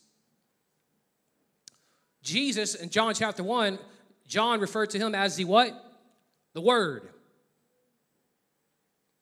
Jesus 2.21 2.75
in 2.75 2.91
John 2.91 3.15
chapter 3.15 3.41
1, 3.41 3.79
John 4.27 4.59
referred 4.59 4.91
to 4.91 4.99
him 4.99 5.15
as 5.15 5.35
the 5.35 5.45
what? 5.45 5.73
The 6.53 6.61
Word. 6.61 7.09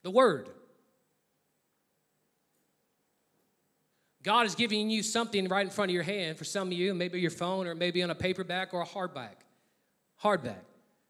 The 0.02 0.12
Word. 0.12 0.50
God 4.24 4.46
is 4.46 4.56
giving 4.56 4.90
you 4.90 5.04
something 5.04 5.48
right 5.48 5.66
in 5.66 5.72
front 5.72 5.90
of 5.90 5.96
your 5.96 6.04
hand 6.04 6.38
for 6.38 6.44
some 6.44 6.68
of 6.68 6.74
you, 6.74 6.94
maybe 6.94 7.22
your 7.22 7.32
phone 7.32 7.66
or 7.66 7.76
maybe 7.76 8.04
on 8.04 8.10
a 8.10 8.16
paperback 8.16 8.74
or 8.74 8.82
a 8.82 8.86
hardback. 8.86 9.43
Hardback. 10.24 10.62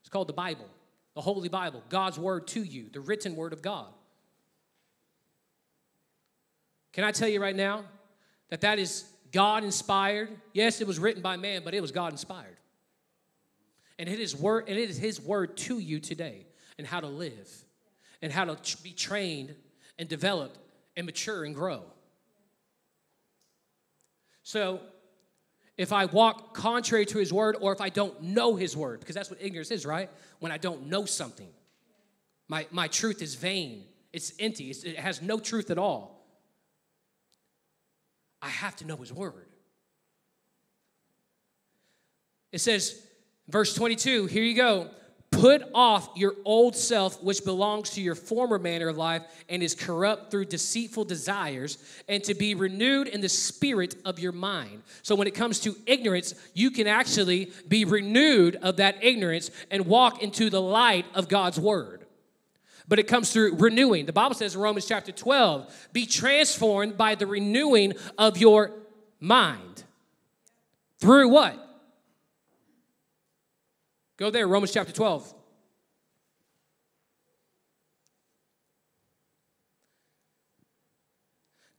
It's 0.02 0.10
called 0.10 0.28
the 0.28 0.34
Bible, 0.34 0.68
the 1.14 1.22
Holy 1.22 1.50
Bible, 1.50 1.84
God's 1.90 2.18
Word 2.20 2.48
to 2.48 2.64
you, 2.64 2.88
the 2.92 3.00
written 3.00 3.36
Word 3.36 3.54
of 3.54 3.62
God. 3.62 3.88
Can 6.92 7.04
I 7.04 7.12
tell 7.12 7.28
you 7.30 7.42
right 7.42 7.56
now 7.56 7.86
that 8.50 8.62
that 8.62 8.80
is 8.80 9.06
God 9.34 9.64
inspired. 9.64 10.30
Yes, 10.54 10.80
it 10.80 10.88
was 10.88 11.00
written 11.00 11.22
by 11.22 11.36
man, 11.38 11.64
but 11.66 11.74
it 11.74 11.82
was 11.82 11.92
God 11.92 12.12
inspired. 12.12 12.56
And 13.98 14.08
it 14.08 14.20
is 14.20 14.36
word 14.36 14.66
and 14.70 14.78
it 14.78 14.90
is 14.90 14.98
his 14.98 15.20
word 15.20 15.58
to 15.58 15.80
you 15.80 16.00
today 16.00 16.46
and 16.78 16.86
how 16.86 17.00
to 17.00 17.08
live 17.08 17.50
and 18.22 18.32
how 18.32 18.46
to 18.46 18.84
be 18.84 18.92
trained 18.92 19.56
and 19.98 20.08
developed 20.08 20.58
and 20.96 21.06
mature 21.06 21.44
and 21.46 21.56
grow. 21.56 21.82
So, 24.44 24.82
if 25.78 25.92
I 25.92 26.06
walk 26.06 26.54
contrary 26.54 27.06
to 27.08 27.18
his 27.18 27.34
word 27.34 27.58
or 27.60 27.74
if 27.74 27.82
I 27.82 27.90
don't 27.90 28.22
know 28.22 28.56
his 28.56 28.78
word, 28.78 29.00
because 29.00 29.16
that's 29.16 29.30
what 29.30 29.42
ignorance 29.42 29.72
is, 29.72 29.86
right? 29.86 30.10
When 30.40 30.52
I 30.52 30.58
don't 30.58 30.88
know 30.88 31.06
something, 31.06 31.50
my, 32.48 32.68
my 32.72 32.88
truth 32.88 33.22
is 33.22 33.36
vain, 33.36 33.86
it's 34.12 34.34
empty, 34.40 34.70
it's, 34.70 34.84
it 34.84 35.00
has 35.00 35.22
no 35.22 35.40
truth 35.40 35.72
at 35.72 35.78
all. 35.78 36.24
I 38.42 38.50
have 38.50 38.76
to 38.78 38.86
know 38.86 38.98
his 38.98 39.12
word. 39.12 39.48
It 42.52 42.60
says, 42.60 43.02
verse 43.48 43.74
22, 43.74 44.28
here 44.28 44.44
you 44.44 44.56
go. 44.56 44.90
Put 45.44 45.64
off 45.74 46.08
your 46.16 46.36
old 46.46 46.74
self, 46.74 47.22
which 47.22 47.44
belongs 47.44 47.90
to 47.90 48.02
your 48.02 48.16
former 48.16 48.58
manner 48.58 48.88
of 48.88 48.96
life 48.96 49.24
and 49.50 49.62
is 49.62 49.76
corrupt 49.76 50.32
through 50.32 50.46
deceitful 50.46 51.04
desires, 51.04 51.78
and 52.08 52.24
to 52.24 52.34
be 52.34 52.56
renewed 52.56 53.10
in 53.10 53.20
the 53.20 53.28
spirit 53.28 53.98
of 54.06 54.20
your 54.20 54.32
mind. 54.32 54.84
So, 55.02 55.16
when 55.16 55.28
it 55.28 55.36
comes 55.36 55.60
to 55.60 55.76
ignorance, 55.86 56.34
you 56.54 56.72
can 56.72 56.88
actually 56.88 57.52
be 57.68 57.84
renewed 57.84 58.56
of 58.56 58.78
that 58.78 59.04
ignorance 59.04 59.52
and 59.70 59.86
walk 59.86 60.24
into 60.24 60.50
the 60.50 60.62
light 60.62 61.06
of 61.14 61.28
God's 61.28 61.60
word. 61.60 62.06
But 62.88 63.00
it 63.00 63.10
comes 63.10 63.34
through 63.34 63.58
renewing. 63.58 64.06
The 64.06 64.14
Bible 64.14 64.36
says 64.36 64.56
in 64.56 64.62
Romans 64.62 64.86
chapter 64.86 65.12
12 65.12 65.90
be 65.92 66.06
transformed 66.06 66.98
by 66.98 67.16
the 67.16 67.28
renewing 67.28 67.96
of 68.18 68.38
your 68.38 68.72
mind. 69.20 69.84
Through 71.00 71.28
what? 71.28 71.63
Go 74.18 74.30
there, 74.30 74.48
Romans 74.48 74.72
chapter 74.72 74.94
12. 74.94 75.34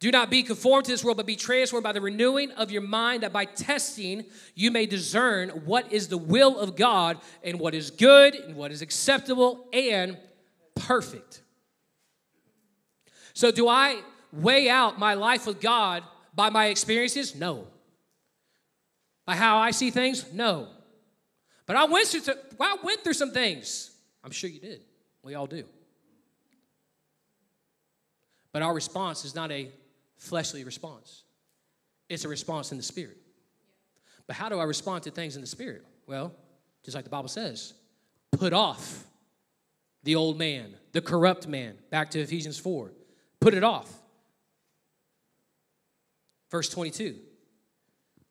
Do 0.05 0.11
not 0.11 0.29
be 0.29 0.43
conformed 0.43 0.85
to 0.85 0.91
this 0.91 1.03
world, 1.03 1.17
but 1.17 1.25
be 1.25 1.35
transformed 1.35 1.83
by 1.83 1.93
the 1.93 2.01
renewing 2.03 2.51
of 2.51 2.71
your 2.71 2.83
mind, 2.83 3.23
that 3.23 3.33
by 3.33 3.47
testing 3.47 4.27
you 4.55 4.71
may 4.71 4.85
discern 4.85 5.49
what 5.65 5.91
is 5.91 6.09
the 6.09 6.19
will 6.19 6.59
of 6.59 6.77
God 6.77 7.17
and 7.43 7.59
what 7.59 7.75
is 7.75 7.91
good 7.91 8.35
and 8.35 8.55
what 8.55 8.71
is 8.71 8.83
acceptable 8.83 9.67
and 9.73 10.19
perfect. 10.75 11.41
So, 13.33 13.51
do 13.51 13.67
I 13.67 14.03
weigh 14.31 14.69
out 14.69 14.99
my 14.99 15.15
life 15.15 15.47
with 15.47 15.59
God 15.59 16.03
by 16.35 16.51
my 16.51 16.67
experiences? 16.67 17.35
No. 17.35 17.67
By 19.25 19.37
how 19.37 19.57
I 19.57 19.71
see 19.71 19.91
things? 19.91 20.31
No. 20.35 20.69
But 21.67 21.77
I 21.77 21.85
went 21.85 22.09
through, 22.09 22.35
I 22.61 22.77
went 22.83 23.03
through 23.03 23.15
some 23.15 23.33
things. 23.33 23.91
I'm 24.23 24.31
sure 24.31 24.51
you 24.51 24.61
did. 24.61 24.81
We 25.23 25.35
all 25.35 25.47
do. 25.47 25.65
But 28.53 28.63
our 28.63 28.73
response 28.73 29.25
is 29.25 29.35
not 29.35 29.51
a 29.51 29.71
fleshly 30.17 30.65
response, 30.65 31.25
it's 32.09 32.25
a 32.25 32.29
response 32.29 32.71
in 32.71 32.79
the 32.79 32.85
spirit. 32.85 33.19
But 34.27 34.37
how 34.37 34.49
do 34.49 34.59
I 34.59 34.65
respond 34.65 35.03
to 35.03 35.11
things 35.11 35.37
in 35.37 35.43
the 35.43 35.47
spirit? 35.47 35.85
Well, 36.07 36.35
just 36.83 36.95
like 36.95 37.05
the 37.05 37.11
Bible 37.11 37.29
says, 37.29 37.75
put 38.33 38.55
off 38.55 39.05
the 40.03 40.15
old 40.15 40.39
man, 40.39 40.75
the 40.93 41.03
corrupt 41.03 41.47
man. 41.47 41.77
Back 41.91 42.11
to 42.13 42.21
Ephesians 42.21 42.59
4. 42.59 42.93
Put 43.41 43.53
it 43.53 43.65
off. 43.65 43.93
Verse 46.51 46.69
22. 46.71 47.17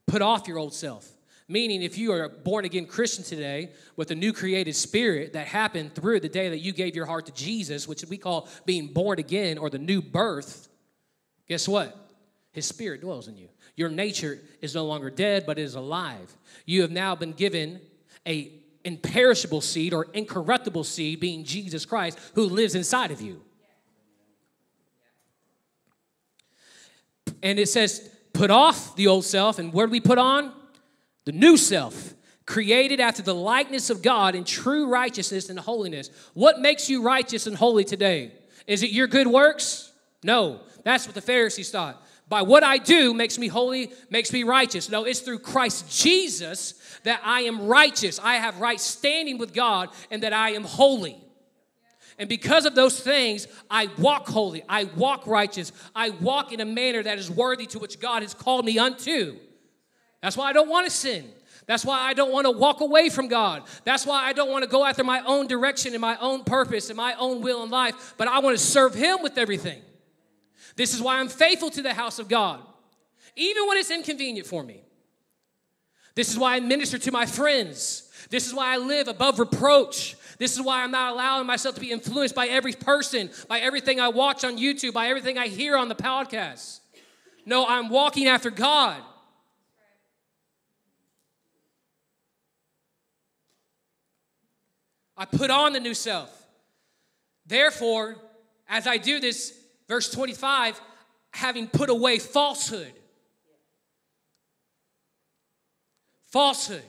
Put 0.08 0.22
off 0.22 0.48
your 0.48 0.58
old 0.58 0.74
self 0.74 1.08
Meaning, 1.48 1.82
if 1.82 1.98
you 1.98 2.12
are 2.14 2.24
a 2.24 2.30
born 2.30 2.66
again 2.66 2.86
Christian 2.86 3.24
today 3.24 3.72
with 3.96 4.12
a 4.12 4.16
new 4.16 4.32
created 4.32 4.76
spirit 4.76 5.34
that 5.34 5.48
happened 5.48 5.94
through 5.94 6.22
the 6.22 6.30
day 6.30 6.50
that 6.50 6.60
you 6.60 6.72
gave 6.72 6.96
your 6.96 7.06
heart 7.06 7.26
to 7.26 7.34
Jesus, 7.34 7.88
which 7.88 8.04
we 8.06 8.18
call 8.18 8.48
being 8.66 8.88
born 8.88 9.20
again 9.20 9.58
or 9.58 9.70
the 9.70 9.78
new 9.78 10.02
birth, 10.02 10.70
guess 11.48 11.68
what? 11.68 11.96
His 12.54 12.66
spirit 12.66 13.02
dwells 13.02 13.28
in 13.28 13.36
you. 13.36 13.50
Your 13.76 13.90
nature 13.90 14.40
is 14.62 14.76
no 14.76 14.86
longer 14.86 15.10
dead, 15.10 15.46
but 15.46 15.58
is 15.60 15.76
alive. 15.76 16.36
You 16.66 16.82
have 16.82 16.92
now 16.92 17.16
been 17.16 17.34
given 17.34 17.82
a 18.28 18.60
imperishable 18.86 19.62
seed 19.62 19.94
or 19.94 20.08
incorruptible 20.14 20.84
seed, 20.84 21.20
being 21.20 21.44
Jesus 21.44 21.86
Christ, 21.86 22.20
who 22.36 22.44
lives 22.44 22.76
inside 22.76 23.12
of 23.12 23.22
you. 23.22 23.42
And 27.42 27.60
it 27.60 27.70
says, 27.70 28.10
put 28.34 28.52
off 28.52 28.96
the 28.96 29.08
old 29.08 29.26
self, 29.26 29.60
and 29.60 29.74
where 29.74 29.88
do 29.88 29.92
we 29.92 30.00
put 30.00 30.18
on? 30.18 30.54
The 31.26 31.32
new 31.32 31.58
self, 31.58 32.14
created 32.46 33.00
after 33.00 33.22
the 33.22 33.36
likeness 33.36 33.90
of 33.90 34.02
God 34.02 34.36
in 34.36 34.44
true 34.44 34.90
righteousness 34.90 35.50
and 35.50 35.60
holiness. 35.60 36.10
What 36.34 36.60
makes 36.60 36.90
you 36.90 37.02
righteous 37.02 37.48
and 37.48 37.56
holy 37.56 37.84
today? 37.84 38.34
Is 38.68 38.84
it 38.84 38.92
your 38.92 39.08
good 39.08 39.28
works? 39.28 39.92
No, 40.24 40.62
that's 40.84 41.06
what 41.06 41.16
the 41.16 41.22
Pharisees 41.22 41.72
thought. 41.72 42.02
By 42.30 42.42
what 42.42 42.64
I 42.64 42.78
do 42.78 43.14
makes 43.14 43.38
me 43.38 43.48
holy, 43.48 43.92
makes 44.10 44.32
me 44.32 44.44
righteous. 44.44 44.90
No, 44.90 45.04
it's 45.04 45.20
through 45.20 45.40
Christ 45.40 45.90
Jesus 45.92 46.74
that 47.04 47.22
I 47.24 47.42
am 47.42 47.68
righteous. 47.68 48.20
I 48.22 48.36
have 48.36 48.60
right 48.60 48.80
standing 48.80 49.38
with 49.38 49.54
God 49.54 49.90
and 50.10 50.24
that 50.24 50.34
I 50.34 50.52
am 50.52 50.64
holy. 50.64 51.18
And 52.18 52.30
because 52.30 52.66
of 52.66 52.76
those 52.76 53.00
things, 53.00 53.48
I 53.70 53.90
walk 53.98 54.28
holy, 54.28 54.64
I 54.70 54.86
walk 54.86 55.26
righteous, 55.28 55.72
I 55.96 56.12
walk 56.12 56.54
in 56.54 56.60
a 56.60 56.66
manner 56.66 57.04
that 57.04 57.18
is 57.18 57.30
worthy 57.30 57.66
to 57.68 57.80
which 57.80 58.00
God 58.00 58.22
has 58.22 58.34
called 58.34 58.66
me 58.66 58.78
unto. 58.78 59.38
That's 60.24 60.38
why 60.38 60.50
I 60.50 60.54
don't 60.54 60.70
want 60.70 60.86
to 60.86 60.92
sin. 60.92 61.26
That's 61.68 61.84
why 61.84 62.00
I 62.00 62.14
don't 62.14 62.32
want 62.32 62.46
to 62.46 62.52
walk 62.52 62.80
away 62.80 63.10
from 63.10 63.28
God. 63.28 63.64
That's 63.84 64.06
why 64.06 64.24
I 64.24 64.32
don't 64.32 64.50
want 64.50 64.64
to 64.64 64.70
go 64.70 64.86
after 64.86 65.04
my 65.04 65.22
own 65.26 65.48
direction 65.48 65.92
and 65.92 66.00
my 66.00 66.18
own 66.18 66.46
purpose 66.46 66.90
and 66.90 66.96
my 66.96 67.14
own 67.16 67.42
will 67.42 67.62
in 67.64 67.70
life, 67.70 68.16
but 68.18 68.30
I 68.30 68.40
want 68.40 68.58
to 68.58 68.64
serve 68.64 68.96
Him 68.96 69.18
with 69.22 69.38
everything. 69.38 69.82
This 70.78 70.94
is 70.94 71.02
why 71.02 71.20
I'm 71.20 71.28
faithful 71.28 71.70
to 71.72 71.82
the 71.82 71.94
house 71.94 72.20
of 72.20 72.30
God, 72.30 72.62
even 73.36 73.68
when 73.68 73.78
it's 73.78 73.92
inconvenient 73.92 74.48
for 74.48 74.64
me. 74.64 74.82
This 76.16 76.32
is 76.32 76.40
why 76.40 76.56
I 76.56 76.62
minister 76.62 76.98
to 77.00 77.12
my 77.12 77.26
friends. 77.26 78.10
This 78.30 78.48
is 78.48 78.54
why 78.54 78.74
I 78.74 78.78
live 78.78 79.10
above 79.10 79.40
reproach. 79.40 80.16
This 80.38 80.54
is 80.54 80.62
why 80.62 80.84
I'm 80.84 80.92
not 80.92 81.14
allowing 81.14 81.48
myself 81.48 81.76
to 81.76 81.82
be 81.82 81.92
influenced 81.92 82.34
by 82.34 82.48
every 82.48 82.74
person, 82.74 83.30
by 83.50 83.60
everything 83.60 84.00
I 84.00 84.08
watch 84.08 84.46
on 84.46 84.58
YouTube, 84.58 84.94
by 84.94 85.08
everything 85.08 85.38
I 85.38 85.48
hear 85.48 85.76
on 85.76 85.90
the 85.90 85.96
podcast. 85.96 86.80
No, 87.46 87.66
I'm 87.68 87.90
walking 87.90 88.28
after 88.28 88.50
God. 88.50 89.02
I 95.16 95.26
put 95.26 95.50
on 95.50 95.74
the 95.74 95.80
new 95.80 95.94
self. 95.94 96.30
Therefore, 97.46 98.16
as 98.68 98.88
I 98.88 98.98
do 98.98 99.20
this, 99.20 99.58
verse 99.88 100.10
25, 100.12 100.80
having 101.32 101.68
put 101.68 101.90
away 101.90 102.20
falsehood. 102.20 102.94
Falsehood. 106.32 106.84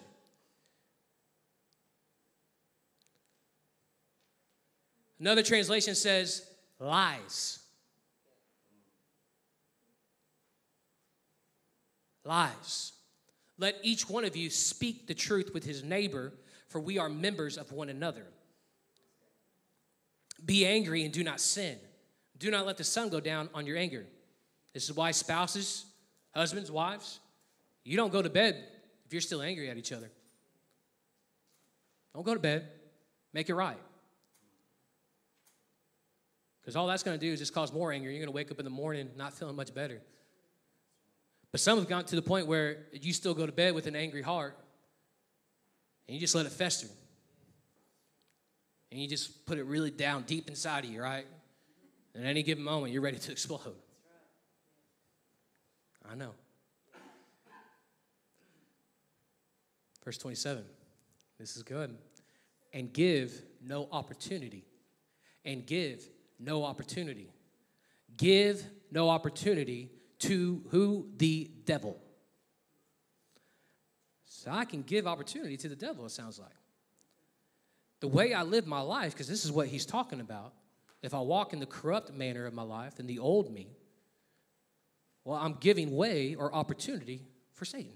Another 5.21 5.43
translation 5.43 5.95
says 5.95 6.47
lies. 6.79 7.59
Lies. 12.25 12.93
Let 13.59 13.77
each 13.83 14.09
one 14.09 14.25
of 14.25 14.37
you 14.37 14.51
speak 14.51 15.07
the 15.07 15.15
truth 15.15 15.53
with 15.55 15.65
his 15.65 15.85
neighbor 15.85 16.33
for 16.75 16.81
we 16.81 16.99
are 16.99 17.09
members 17.09 17.57
of 17.57 17.71
one 17.71 17.89
another. 17.89 18.27
Be 20.45 20.67
angry 20.67 21.05
and 21.05 21.15
do 21.15 21.23
not 21.23 21.39
sin. 21.41 21.79
Do 22.37 22.51
not 22.51 22.67
let 22.67 22.79
the 22.79 22.83
sun 22.83 23.11
go 23.11 23.21
down 23.21 23.49
on 23.55 23.65
your 23.65 23.77
anger. 23.77 24.05
This 24.73 24.83
is 24.83 24.93
why 24.93 25.13
spouses, 25.13 25.85
husbands, 26.35 26.73
wives, 26.73 27.21
you 27.85 27.97
don't 27.97 28.13
go 28.13 28.21
to 28.21 28.29
bed 28.29 28.57
if 29.07 29.13
you're 29.13 29.23
still 29.23 29.41
angry 29.41 29.71
at 29.71 29.77
each 29.77 29.93
other. 29.93 30.11
Don't 32.13 32.25
go 32.25 32.35
to 32.35 32.41
bed. 32.41 32.67
Make 33.33 33.49
it 33.49 33.55
right. 33.55 33.79
Because 36.61 36.75
all 36.75 36.89
that's 36.89 37.05
going 37.05 37.17
to 37.17 37.25
do 37.25 37.33
is 37.33 37.39
just 37.39 37.55
cause 37.55 37.73
more 37.73 37.93
anger. 37.93 38.11
You're 38.11 38.19
going 38.19 38.27
to 38.27 38.35
wake 38.35 38.51
up 38.51 38.59
in 38.59 38.65
the 38.65 38.71
morning 38.71 39.11
not 39.17 39.33
feeling 39.33 39.55
much 39.55 39.73
better. 39.73 40.01
But 41.53 41.61
some 41.61 41.79
have 41.79 41.89
gotten 41.89 42.07
to 42.07 42.17
the 42.17 42.23
point 42.23 42.49
where 42.49 42.87
you 42.91 43.13
still 43.13 43.33
go 43.33 43.47
to 43.47 43.53
bed 43.53 43.77
with 43.77 43.87
an 43.87 43.95
angry 43.95 44.23
heart 44.23 44.59
and 46.07 46.15
you 46.15 46.21
just 46.21 46.35
let 46.35 46.47
it 46.47 46.53
fester. 46.53 46.89
And 48.91 49.01
you 49.01 49.09
just 49.09 49.45
put 49.47 49.59
it 49.59 49.65
really 49.65 49.91
down 49.91 50.23
deep 50.23 50.49
inside 50.49 50.85
of 50.85 50.91
you, 50.91 51.03
right? 51.03 51.27
And 52.15 52.25
at 52.25 52.31
any 52.31 52.43
given 52.43 52.63
moment, 52.63 52.93
you're 52.93 53.03
ready 53.03 53.19
to 53.19 53.33
explode. 53.33 53.75
I 56.11 56.15
know. 56.15 56.31
Verse 60.05 60.19
27. 60.19 60.65
This 61.39 61.57
is 61.57 61.63
good. 61.63 61.97
And 62.73 62.93
give 62.93 63.43
no 63.67 63.89
opportunity. 63.91 64.65
And 65.45 65.67
give 65.67 66.09
no 66.39 66.65
opportunity. 66.65 67.31
Give 68.17 68.63
no 68.91 69.09
opportunity 69.09 69.91
to 70.21 70.63
who? 70.71 71.09
The 71.17 71.51
devil. 71.65 71.99
So 74.37 74.51
I 74.51 74.65
can 74.65 74.83
give 74.83 75.07
opportunity 75.07 75.57
to 75.59 75.69
the 75.69 75.77
devil, 75.77 76.05
it 76.05 76.11
sounds 76.11 76.41
like. 76.41 76.51
The 78.01 78.09
way 78.09 78.35
I 78.35 78.43
live 78.43 78.67
my 78.67 78.81
life, 78.81 79.13
because 79.13 79.29
this 79.29 79.45
is 79.45 79.53
what 79.53 79.69
he's 79.69 79.87
talking 79.87 80.21
about, 80.21 80.53
if 81.03 81.15
I 81.15 81.21
walk 81.21 81.53
in 81.53 81.61
the 81.61 81.67
corrupt 81.67 82.13
manner 82.13 82.45
of 82.45 82.53
my 82.53 82.65
life, 82.65 82.97
then 82.97 83.07
the 83.07 83.21
old 83.21 83.49
me, 83.49 83.69
well, 85.25 85.39
I'm 85.39 85.55
giving 85.55 85.95
way 85.95 86.35
or 86.35 86.53
opportunity 86.53 87.23
for 87.53 87.65
Satan. 87.65 87.93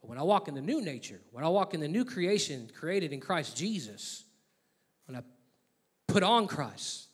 But 0.00 0.08
when 0.08 0.18
I 0.18 0.22
walk 0.22 0.48
in 0.48 0.54
the 0.54 0.62
new 0.62 0.80
nature, 0.80 1.20
when 1.30 1.44
I 1.44 1.48
walk 1.48 1.74
in 1.74 1.80
the 1.80 1.86
new 1.86 2.06
creation 2.06 2.70
created 2.74 3.12
in 3.12 3.20
Christ 3.20 3.58
Jesus, 3.58 4.24
when 5.04 5.14
I 5.14 5.22
put 6.06 6.22
on 6.22 6.46
Christ, 6.46 7.08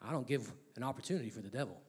I 0.00 0.12
don't 0.12 0.26
give 0.26 0.50
an 0.76 0.84
opportunity 0.84 1.30
for 1.30 1.40
the 1.40 1.50
devil. 1.50 1.82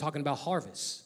Talking 0.00 0.20
about 0.20 0.38
harvest. 0.38 1.04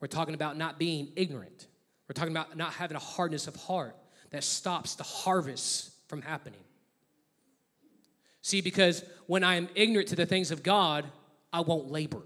We're 0.00 0.08
talking 0.08 0.34
about 0.34 0.56
not 0.56 0.78
being 0.78 1.12
ignorant. 1.16 1.66
We're 2.08 2.14
talking 2.14 2.32
about 2.32 2.56
not 2.56 2.74
having 2.74 2.96
a 2.96 3.00
hardness 3.00 3.48
of 3.48 3.56
heart 3.56 3.96
that 4.30 4.44
stops 4.44 4.94
the 4.94 5.02
harvest 5.02 5.90
from 6.08 6.22
happening. 6.22 6.60
See, 8.42 8.60
because 8.60 9.02
when 9.26 9.42
I 9.42 9.56
am 9.56 9.68
ignorant 9.74 10.08
to 10.10 10.16
the 10.16 10.26
things 10.26 10.50
of 10.50 10.62
God, 10.62 11.04
I 11.52 11.60
won't 11.60 11.90
labor. 11.90 12.22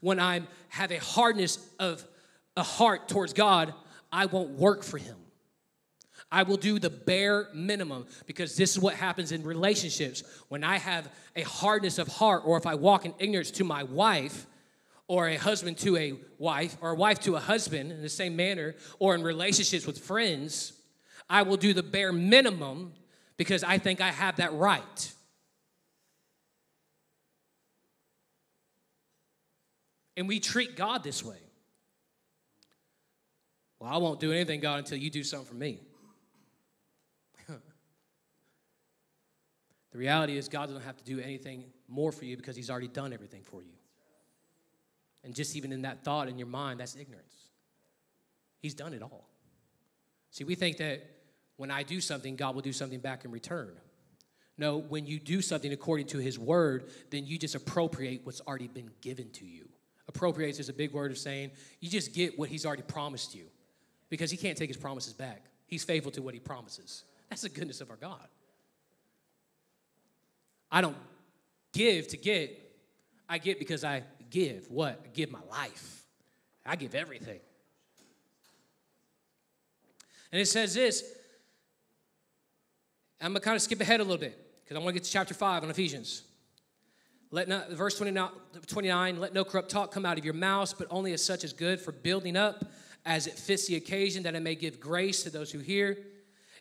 When 0.00 0.20
I 0.20 0.42
have 0.68 0.92
a 0.92 0.98
hardness 0.98 1.58
of 1.78 2.04
a 2.56 2.62
heart 2.62 3.08
towards 3.08 3.32
God, 3.32 3.72
I 4.10 4.26
won't 4.26 4.50
work 4.50 4.82
for 4.82 4.98
Him. 4.98 5.16
I 6.30 6.42
will 6.42 6.56
do 6.56 6.78
the 6.78 6.90
bare 6.90 7.48
minimum 7.54 8.06
because 8.26 8.56
this 8.56 8.72
is 8.72 8.78
what 8.78 8.94
happens 8.94 9.32
in 9.32 9.42
relationships. 9.42 10.22
When 10.48 10.64
I 10.64 10.78
have 10.78 11.10
a 11.36 11.42
hardness 11.42 11.98
of 11.98 12.08
heart, 12.08 12.42
or 12.44 12.56
if 12.56 12.66
I 12.66 12.74
walk 12.74 13.04
in 13.04 13.14
ignorance 13.18 13.50
to 13.52 13.64
my 13.64 13.84
wife, 13.84 14.46
or 15.12 15.28
a 15.28 15.36
husband 15.36 15.76
to 15.76 15.94
a 15.98 16.14
wife, 16.38 16.74
or 16.80 16.92
a 16.92 16.94
wife 16.94 17.20
to 17.20 17.36
a 17.36 17.38
husband 17.38 17.92
in 17.92 18.00
the 18.00 18.08
same 18.08 18.34
manner, 18.34 18.74
or 18.98 19.14
in 19.14 19.22
relationships 19.22 19.86
with 19.86 19.98
friends, 19.98 20.72
I 21.28 21.42
will 21.42 21.58
do 21.58 21.74
the 21.74 21.82
bare 21.82 22.14
minimum 22.14 22.94
because 23.36 23.62
I 23.62 23.76
think 23.76 24.00
I 24.00 24.08
have 24.08 24.36
that 24.36 24.54
right. 24.54 25.12
And 30.16 30.26
we 30.26 30.40
treat 30.40 30.78
God 30.78 31.04
this 31.04 31.22
way. 31.22 31.42
Well, 33.80 33.92
I 33.92 33.98
won't 33.98 34.18
do 34.18 34.32
anything, 34.32 34.60
God, 34.60 34.78
until 34.78 34.96
you 34.96 35.10
do 35.10 35.22
something 35.22 35.46
for 35.46 35.56
me. 35.56 35.78
the 37.48 37.58
reality 39.92 40.38
is, 40.38 40.48
God 40.48 40.68
doesn't 40.68 40.84
have 40.84 40.96
to 40.96 41.04
do 41.04 41.20
anything 41.20 41.64
more 41.86 42.12
for 42.12 42.24
you 42.24 42.38
because 42.38 42.56
He's 42.56 42.70
already 42.70 42.88
done 42.88 43.12
everything 43.12 43.42
for 43.42 43.60
you. 43.60 43.74
And 45.24 45.34
just 45.34 45.56
even 45.56 45.72
in 45.72 45.82
that 45.82 46.04
thought 46.04 46.28
in 46.28 46.38
your 46.38 46.48
mind, 46.48 46.80
that's 46.80 46.96
ignorance. 46.96 47.34
He's 48.60 48.74
done 48.74 48.92
it 48.92 49.02
all. 49.02 49.28
See, 50.30 50.44
we 50.44 50.54
think 50.54 50.78
that 50.78 51.04
when 51.56 51.70
I 51.70 51.82
do 51.82 52.00
something, 52.00 52.36
God 52.36 52.54
will 52.54 52.62
do 52.62 52.72
something 52.72 53.00
back 53.00 53.24
in 53.24 53.30
return. 53.30 53.72
No, 54.58 54.78
when 54.78 55.06
you 55.06 55.18
do 55.18 55.42
something 55.42 55.72
according 55.72 56.06
to 56.08 56.18
His 56.18 56.38
word, 56.38 56.90
then 57.10 57.26
you 57.26 57.38
just 57.38 57.54
appropriate 57.54 58.20
what's 58.24 58.40
already 58.40 58.68
been 58.68 58.90
given 59.00 59.30
to 59.32 59.44
you. 59.44 59.68
Appropriates 60.08 60.58
is 60.58 60.68
a 60.68 60.72
big 60.72 60.92
word 60.92 61.10
of 61.10 61.18
saying 61.18 61.50
you 61.80 61.88
just 61.88 62.14
get 62.14 62.38
what 62.38 62.48
He's 62.48 62.66
already 62.66 62.82
promised 62.82 63.34
you 63.34 63.44
because 64.10 64.30
He 64.30 64.36
can't 64.36 64.56
take 64.56 64.68
His 64.68 64.76
promises 64.76 65.12
back. 65.12 65.44
He's 65.66 65.84
faithful 65.84 66.12
to 66.12 66.22
what 66.22 66.34
He 66.34 66.40
promises. 66.40 67.04
That's 67.28 67.42
the 67.42 67.48
goodness 67.48 67.80
of 67.80 67.90
our 67.90 67.96
God. 67.96 68.26
I 70.70 70.80
don't 70.80 70.96
give 71.72 72.08
to 72.08 72.16
get, 72.16 72.58
I 73.28 73.38
get 73.38 73.58
because 73.58 73.84
I 73.84 74.02
give. 74.32 74.68
What? 74.68 75.00
I 75.04 75.08
give 75.14 75.30
my 75.30 75.42
life, 75.50 76.02
I 76.66 76.74
give 76.74 76.96
everything. 76.96 77.38
And 80.32 80.40
it 80.40 80.46
says 80.46 80.74
this 80.74 81.04
I'm 83.20 83.32
going 83.32 83.40
to 83.40 83.44
kind 83.44 83.54
of 83.54 83.62
skip 83.62 83.80
ahead 83.80 84.00
a 84.00 84.02
little 84.02 84.18
bit 84.18 84.36
because 84.64 84.76
I 84.76 84.80
want 84.80 84.88
to 84.88 85.00
get 85.00 85.04
to 85.04 85.10
chapter 85.10 85.34
5 85.34 85.62
on 85.62 85.70
Ephesians. 85.70 86.22
Let 87.30 87.48
not, 87.48 87.70
verse 87.70 87.96
29, 87.96 88.28
29, 88.66 89.20
let 89.20 89.32
no 89.32 89.44
corrupt 89.44 89.70
talk 89.70 89.92
come 89.92 90.04
out 90.04 90.18
of 90.18 90.24
your 90.24 90.34
mouths, 90.34 90.74
but 90.74 90.86
only 90.90 91.12
as 91.12 91.24
such 91.24 91.44
as 91.44 91.52
good 91.52 91.80
for 91.80 91.92
building 91.92 92.36
up 92.36 92.64
as 93.06 93.26
it 93.26 93.38
fits 93.38 93.66
the 93.66 93.76
occasion, 93.76 94.24
that 94.24 94.34
it 94.34 94.42
may 94.42 94.54
give 94.54 94.80
grace 94.80 95.22
to 95.22 95.30
those 95.30 95.50
who 95.50 95.58
hear. 95.58 95.98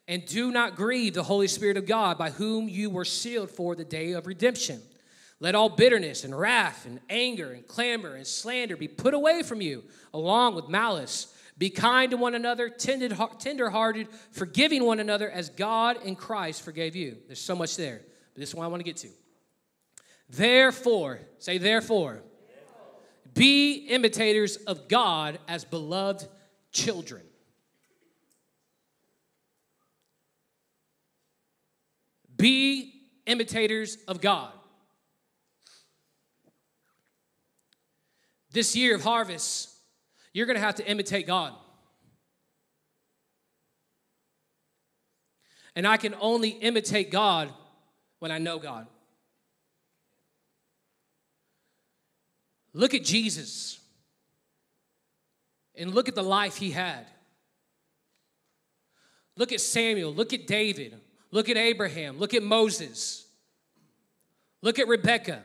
And 0.08 0.26
do 0.26 0.52
not 0.52 0.76
grieve 0.76 1.14
the 1.14 1.24
Holy 1.24 1.48
Spirit 1.48 1.78
of 1.78 1.86
God, 1.86 2.18
by 2.18 2.32
whom 2.32 2.70
you 2.70 2.90
were 2.90 3.06
sealed 3.06 3.50
for 3.50 3.76
the 3.76 3.86
day 3.86 4.14
of 4.14 4.28
redemption. 4.28 4.82
Let 5.42 5.56
all 5.56 5.70
bitterness 5.70 6.24
and 6.24 6.38
wrath 6.38 6.86
and 6.86 7.00
anger 7.10 7.52
and 7.52 7.68
clamor 7.68 8.14
and 8.14 8.28
slander 8.28 8.78
be 8.78 8.88
put 8.88 9.16
away 9.16 9.42
from 9.42 9.60
you, 9.60 9.84
along 10.14 10.54
with 10.54 10.70
malice. 10.70 11.36
Be 11.58 11.72
kind 11.72 12.12
to 12.12 12.18
one 12.18 12.36
another, 12.36 12.70
tender 12.70 13.70
hearted, 13.72 14.08
forgiving 14.32 14.86
one 14.86 15.00
another 15.00 15.32
as 15.32 15.50
God 15.50 15.98
in 16.04 16.16
Christ 16.16 16.62
forgave 16.62 16.96
you. 16.96 17.18
There's 17.26 17.42
so 17.42 17.56
much 17.56 17.76
there, 17.76 18.02
but 18.34 18.40
this 18.40 18.50
is 18.50 18.56
what 18.56 18.66
I 18.66 18.68
want 18.68 18.82
to 18.82 18.84
get 18.84 18.98
to. 18.98 19.10
Therefore, 20.30 21.20
say, 21.40 21.58
therefore, 21.58 22.22
be 23.34 23.88
imitators 23.88 24.58
of 24.58 24.88
God 24.88 25.40
as 25.48 25.66
beloved 25.66 26.28
children. 26.72 27.24
Be 32.38 32.94
imitators 33.26 33.98
of 34.08 34.22
God. 34.22 34.52
This 38.52 38.76
year 38.76 38.96
of 38.96 39.04
harvest, 39.04 39.70
you're 40.34 40.46
going 40.46 40.58
to 40.58 40.64
have 40.64 40.76
to 40.76 40.88
imitate 40.88 41.28
God. 41.28 41.54
And 45.76 45.88
I 45.88 45.98
can 45.98 46.16
only 46.20 46.50
imitate 46.50 47.12
God 47.12 47.50
when 48.20 48.32
I 48.32 48.38
know 48.38 48.60
God. 48.60 48.88
Look 52.74 52.94
at 52.94 53.04
Jesus 53.04 53.80
and 55.76 55.94
look 55.94 56.08
at 56.08 56.16
the 56.16 56.24
life 56.24 56.58
he 56.58 56.72
had. 56.72 57.06
Look 59.38 59.52
at 59.52 59.62
Samuel, 59.62 60.14
look 60.14 60.34
at 60.34 60.46
David, 60.46 61.00
look 61.32 61.50
at 61.50 61.58
Abraham, 61.58 62.20
look 62.20 62.34
at 62.34 62.44
Moses, 62.44 63.26
look 64.62 64.78
at 64.78 64.88
Rebecca, 64.88 65.42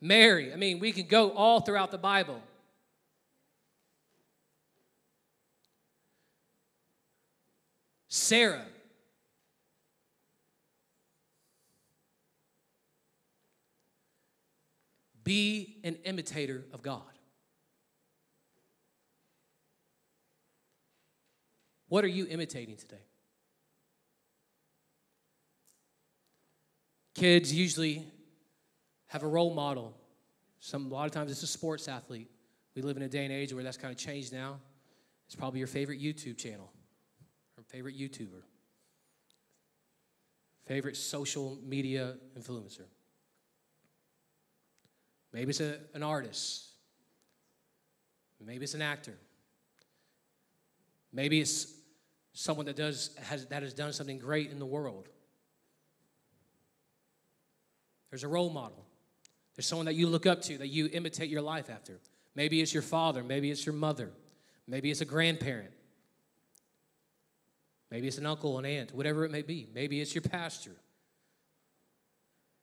Mary. 0.00 0.52
I 0.52 0.56
mean, 0.56 0.78
we 0.78 0.92
can 0.92 1.06
go 1.06 1.30
all 1.30 1.60
throughout 1.60 1.90
the 1.90 1.98
Bible. 1.98 2.40
Sarah. 8.08 8.64
Be 15.24 15.76
an 15.84 15.96
imitator 16.04 16.64
of 16.72 16.80
God. 16.82 17.02
What 21.88 22.04
are 22.04 22.08
you 22.08 22.26
imitating 22.26 22.76
today? 22.76 22.96
Kids 27.14 27.52
usually 27.52 28.06
have 29.08 29.22
a 29.22 29.26
role 29.26 29.52
model. 29.52 29.94
Some, 30.60 30.86
a 30.86 30.94
lot 30.94 31.06
of 31.06 31.12
times 31.12 31.30
it's 31.30 31.42
a 31.42 31.46
sports 31.46 31.88
athlete. 31.88 32.30
We 32.74 32.82
live 32.82 32.96
in 32.96 33.02
a 33.02 33.08
day 33.08 33.24
and 33.24 33.32
age 33.32 33.52
where 33.52 33.64
that's 33.64 33.76
kind 33.76 33.92
of 33.92 33.98
changed 33.98 34.32
now. 34.32 34.60
It's 35.26 35.34
probably 35.34 35.58
your 35.58 35.68
favorite 35.68 36.00
YouTube 36.00 36.38
channel 36.38 36.70
or 37.56 37.64
favorite 37.64 37.98
YouTuber, 37.98 38.42
favorite 40.64 40.96
social 40.96 41.58
media 41.66 42.16
influencer. 42.38 42.84
Maybe 45.32 45.50
it's 45.50 45.60
a, 45.60 45.78
an 45.94 46.02
artist. 46.02 46.66
Maybe 48.44 48.64
it's 48.64 48.74
an 48.74 48.82
actor. 48.82 49.18
Maybe 51.12 51.40
it's 51.40 51.74
someone 52.32 52.66
that 52.66 52.76
does 52.76 53.10
has 53.22 53.46
that 53.46 53.62
has 53.62 53.74
done 53.74 53.92
something 53.92 54.18
great 54.18 54.50
in 54.50 54.58
the 54.58 54.66
world. 54.66 55.08
There's 58.10 58.24
a 58.24 58.28
role 58.28 58.50
model. 58.50 58.87
There's 59.58 59.66
someone 59.66 59.86
that 59.86 59.96
you 59.96 60.06
look 60.06 60.24
up 60.24 60.40
to 60.42 60.58
that 60.58 60.68
you 60.68 60.88
imitate 60.92 61.28
your 61.28 61.42
life 61.42 61.68
after. 61.68 61.98
Maybe 62.36 62.60
it's 62.60 62.72
your 62.72 62.84
father, 62.84 63.24
maybe 63.24 63.50
it's 63.50 63.66
your 63.66 63.74
mother, 63.74 64.12
maybe 64.68 64.88
it's 64.88 65.00
a 65.00 65.04
grandparent. 65.04 65.72
Maybe 67.90 68.06
it's 68.06 68.18
an 68.18 68.26
uncle, 68.26 68.56
an 68.58 68.64
aunt, 68.64 68.94
whatever 68.94 69.24
it 69.24 69.32
may 69.32 69.42
be. 69.42 69.66
Maybe 69.74 70.00
it's 70.00 70.14
your 70.14 70.22
pastor. 70.22 70.76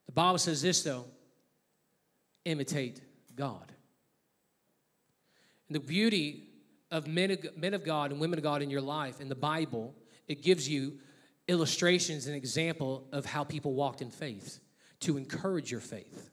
The 0.06 0.14
Bible 0.14 0.38
says 0.38 0.62
this 0.62 0.84
though 0.84 1.04
imitate 2.46 3.02
God. 3.36 3.74
And 5.68 5.76
the 5.76 5.82
beauty 5.82 6.48
of 6.92 7.08
men, 7.08 7.32
of 7.32 7.58
men 7.58 7.74
of 7.74 7.84
God 7.84 8.12
and 8.12 8.22
women 8.22 8.40
of 8.40 8.44
God 8.44 8.62
in 8.62 8.70
your 8.70 8.80
life 8.80 9.20
in 9.20 9.28
the 9.28 9.36
Bible, 9.36 9.94
it 10.30 10.44
gives 10.44 10.70
you 10.70 10.94
illustrations 11.50 12.28
and 12.28 12.38
example 12.38 13.06
of 13.12 13.26
how 13.26 13.44
people 13.44 13.74
walked 13.74 14.02
in 14.02 14.12
faith 14.12 14.62
to 15.02 15.18
encourage 15.18 15.70
your 15.70 15.82
faith. 15.82 16.32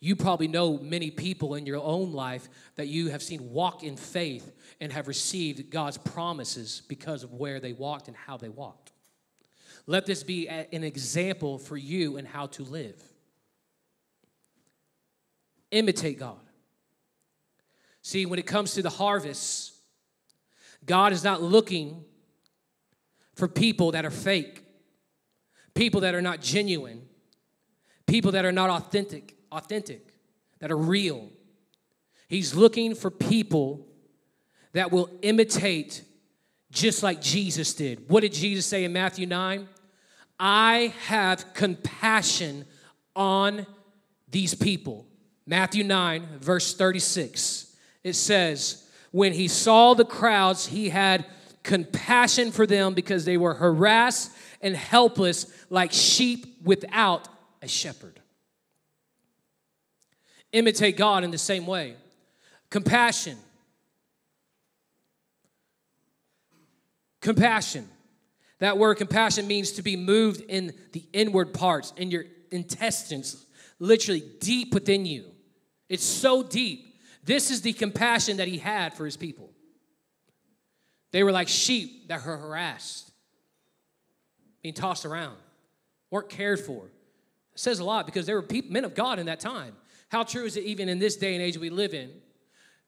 You 0.00 0.16
probably 0.16 0.48
know 0.48 0.78
many 0.78 1.10
people 1.10 1.54
in 1.54 1.66
your 1.66 1.76
own 1.76 2.12
life 2.12 2.48
that 2.76 2.88
you 2.88 3.10
have 3.10 3.22
seen 3.22 3.50
walk 3.50 3.82
in 3.82 3.96
faith 3.96 4.50
and 4.80 4.90
have 4.92 5.08
received 5.08 5.70
God's 5.70 5.98
promises 5.98 6.82
because 6.88 7.22
of 7.22 7.34
where 7.34 7.60
they 7.60 7.74
walked 7.74 8.08
and 8.08 8.16
how 8.16 8.38
they 8.38 8.48
walked. 8.48 8.92
Let 9.86 10.06
this 10.06 10.22
be 10.22 10.48
an 10.48 10.84
example 10.84 11.58
for 11.58 11.76
you 11.76 12.16
in 12.16 12.24
how 12.24 12.46
to 12.46 12.62
live. 12.62 13.00
Imitate 15.70 16.18
God. 16.18 16.40
See, 18.02 18.24
when 18.24 18.38
it 18.38 18.46
comes 18.46 18.72
to 18.74 18.82
the 18.82 18.90
harvest, 18.90 19.74
God 20.86 21.12
is 21.12 21.22
not 21.22 21.42
looking 21.42 22.04
for 23.34 23.48
people 23.48 23.92
that 23.92 24.06
are 24.06 24.10
fake, 24.10 24.64
people 25.74 26.00
that 26.00 26.14
are 26.14 26.22
not 26.22 26.40
genuine, 26.40 27.02
people 28.06 28.32
that 28.32 28.46
are 28.46 28.52
not 28.52 28.70
authentic, 28.70 29.36
authentic, 29.52 30.14
that 30.60 30.70
are 30.70 30.76
real. 30.76 31.28
He's 32.28 32.54
looking 32.54 32.94
for 32.94 33.10
people 33.10 33.86
that 34.72 34.92
will 34.92 35.10
imitate 35.22 36.04
just 36.70 37.02
like 37.02 37.20
Jesus 37.20 37.74
did. 37.74 38.08
What 38.08 38.20
did 38.20 38.32
Jesus 38.32 38.66
say 38.66 38.84
in 38.84 38.92
Matthew 38.92 39.26
9? 39.26 39.68
I 40.38 40.94
have 41.06 41.52
compassion 41.54 42.64
on 43.16 43.66
these 44.30 44.54
people. 44.54 45.06
Matthew 45.46 45.84
9, 45.84 46.38
verse 46.40 46.74
36. 46.74 47.76
It 48.04 48.14
says, 48.14 48.88
When 49.10 49.32
he 49.32 49.48
saw 49.48 49.94
the 49.94 50.04
crowds, 50.04 50.66
he 50.66 50.88
had 50.88 51.26
compassion 51.62 52.52
for 52.52 52.66
them 52.66 52.94
because 52.94 53.24
they 53.24 53.36
were 53.36 53.54
harassed 53.54 54.30
and 54.62 54.76
helpless 54.76 55.46
like 55.68 55.92
sheep 55.92 56.46
without 56.62 57.28
a 57.60 57.68
shepherd. 57.68 58.19
Imitate 60.52 60.96
God 60.96 61.24
in 61.24 61.30
the 61.30 61.38
same 61.38 61.66
way. 61.66 61.94
Compassion. 62.70 63.36
Compassion. 67.20 67.88
That 68.58 68.78
word 68.78 68.96
compassion 68.96 69.46
means 69.46 69.72
to 69.72 69.82
be 69.82 69.96
moved 69.96 70.42
in 70.42 70.74
the 70.92 71.04
inward 71.12 71.54
parts, 71.54 71.92
in 71.96 72.10
your 72.10 72.24
intestines, 72.50 73.44
literally 73.78 74.22
deep 74.40 74.74
within 74.74 75.06
you. 75.06 75.24
It's 75.88 76.04
so 76.04 76.42
deep. 76.42 76.94
This 77.24 77.50
is 77.50 77.62
the 77.62 77.72
compassion 77.72 78.36
that 78.38 78.48
he 78.48 78.58
had 78.58 78.94
for 78.94 79.04
his 79.04 79.16
people. 79.16 79.50
They 81.12 81.22
were 81.24 81.32
like 81.32 81.48
sheep 81.48 82.08
that 82.08 82.24
were 82.24 82.36
harassed, 82.36 83.10
being 84.62 84.74
tossed 84.74 85.04
around, 85.04 85.36
weren't 86.10 86.28
cared 86.28 86.60
for. 86.60 86.84
It 87.52 87.58
says 87.58 87.80
a 87.80 87.84
lot 87.84 88.06
because 88.06 88.26
there 88.26 88.36
were 88.36 88.42
people, 88.42 88.72
men 88.72 88.84
of 88.84 88.94
God 88.94 89.18
in 89.18 89.26
that 89.26 89.40
time. 89.40 89.74
How 90.10 90.24
true 90.24 90.44
is 90.44 90.56
it 90.56 90.64
even 90.64 90.88
in 90.88 90.98
this 90.98 91.16
day 91.16 91.34
and 91.34 91.42
age 91.42 91.56
we 91.56 91.70
live 91.70 91.94
in 91.94 92.10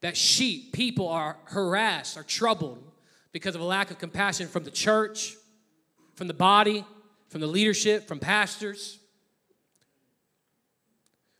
that 0.01 0.17
sheep, 0.17 0.73
people 0.73 1.09
are 1.09 1.37
harassed, 1.45 2.19
are 2.19 2.25
troubled 2.25 2.83
because 3.31 3.55
of 3.55 3.61
a 3.61 3.65
lack 3.65 3.93
of 3.93 3.99
compassion 3.99 4.49
from 4.49 4.65
the 4.65 4.71
church, 4.71 5.37
from 6.17 6.27
the 6.27 6.35
body, 6.35 6.85
from 7.29 7.41
the 7.41 7.47
leadership, 7.47 8.09
from 8.09 8.19
pastors? 8.19 8.99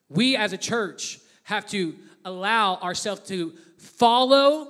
We 0.09 0.37
as 0.37 0.53
a 0.53 0.59
church 0.59 1.19
have 1.45 1.67
to 1.71 1.97
allow 2.25 2.77
ourselves 2.77 3.23
to 3.23 3.53
follow 3.79 4.69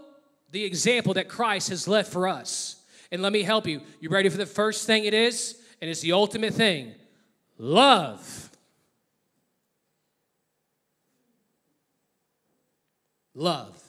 the 0.51 0.65
example 0.65 1.15
that 1.15 1.29
Christ 1.29 1.69
has 1.69 1.87
left 1.87 2.11
for 2.11 2.27
us. 2.27 2.77
And 3.11 3.21
let 3.21 3.33
me 3.33 3.43
help 3.43 3.67
you. 3.67 3.83
You 4.01 4.09
ready 4.09 4.31
for 4.31 4.39
the 4.39 4.47
first 4.47 4.87
thing 4.87 5.05
it 5.05 5.13
is? 5.13 5.57
And 5.83 5.91
it's 5.91 6.01
the 6.01 6.13
ultimate 6.13 6.55
thing 6.55 6.95
love. 7.59 8.42
Love. 13.35 13.81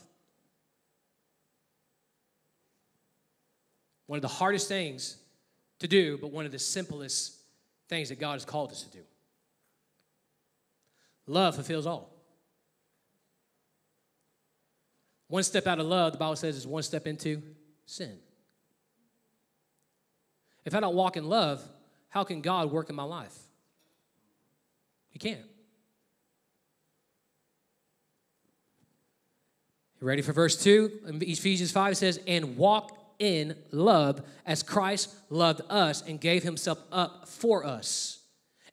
One 4.07 4.17
of 4.17 4.21
the 4.21 4.27
hardest 4.27 4.67
things 4.67 5.17
to 5.79 5.87
do, 5.87 6.17
but 6.17 6.31
one 6.31 6.45
of 6.45 6.51
the 6.51 6.59
simplest 6.59 7.35
things 7.89 8.09
that 8.09 8.19
God 8.19 8.33
has 8.33 8.45
called 8.45 8.71
us 8.71 8.83
to 8.83 8.89
do. 8.89 9.03
Love 11.27 11.55
fulfills 11.55 11.85
all. 11.85 12.13
One 15.27 15.43
step 15.43 15.67
out 15.67 15.79
of 15.79 15.87
love, 15.87 16.11
the 16.11 16.17
Bible 16.17 16.35
says, 16.35 16.55
is 16.55 16.67
one 16.67 16.83
step 16.83 17.07
into 17.07 17.41
sin. 17.85 18.19
If 20.65 20.75
I 20.75 20.79
don't 20.79 20.95
walk 20.95 21.17
in 21.17 21.27
love, 21.27 21.61
how 22.09 22.23
can 22.23 22.41
God 22.41 22.71
work 22.71 22.89
in 22.89 22.95
my 22.95 23.03
life? 23.03 23.35
He 25.09 25.19
can't. 25.19 25.39
You 29.92 29.92
ready 30.05 30.21
for 30.21 30.33
verse 30.33 30.61
2? 30.61 31.19
Ephesians 31.21 31.71
5 31.71 31.97
says, 31.97 32.19
And 32.27 32.57
walk 32.57 32.97
in 33.19 33.55
love 33.71 34.21
as 34.45 34.63
Christ 34.63 35.13
loved 35.29 35.61
us 35.69 36.01
and 36.01 36.19
gave 36.19 36.43
himself 36.43 36.79
up 36.91 37.27
for 37.27 37.65
us. 37.65 38.19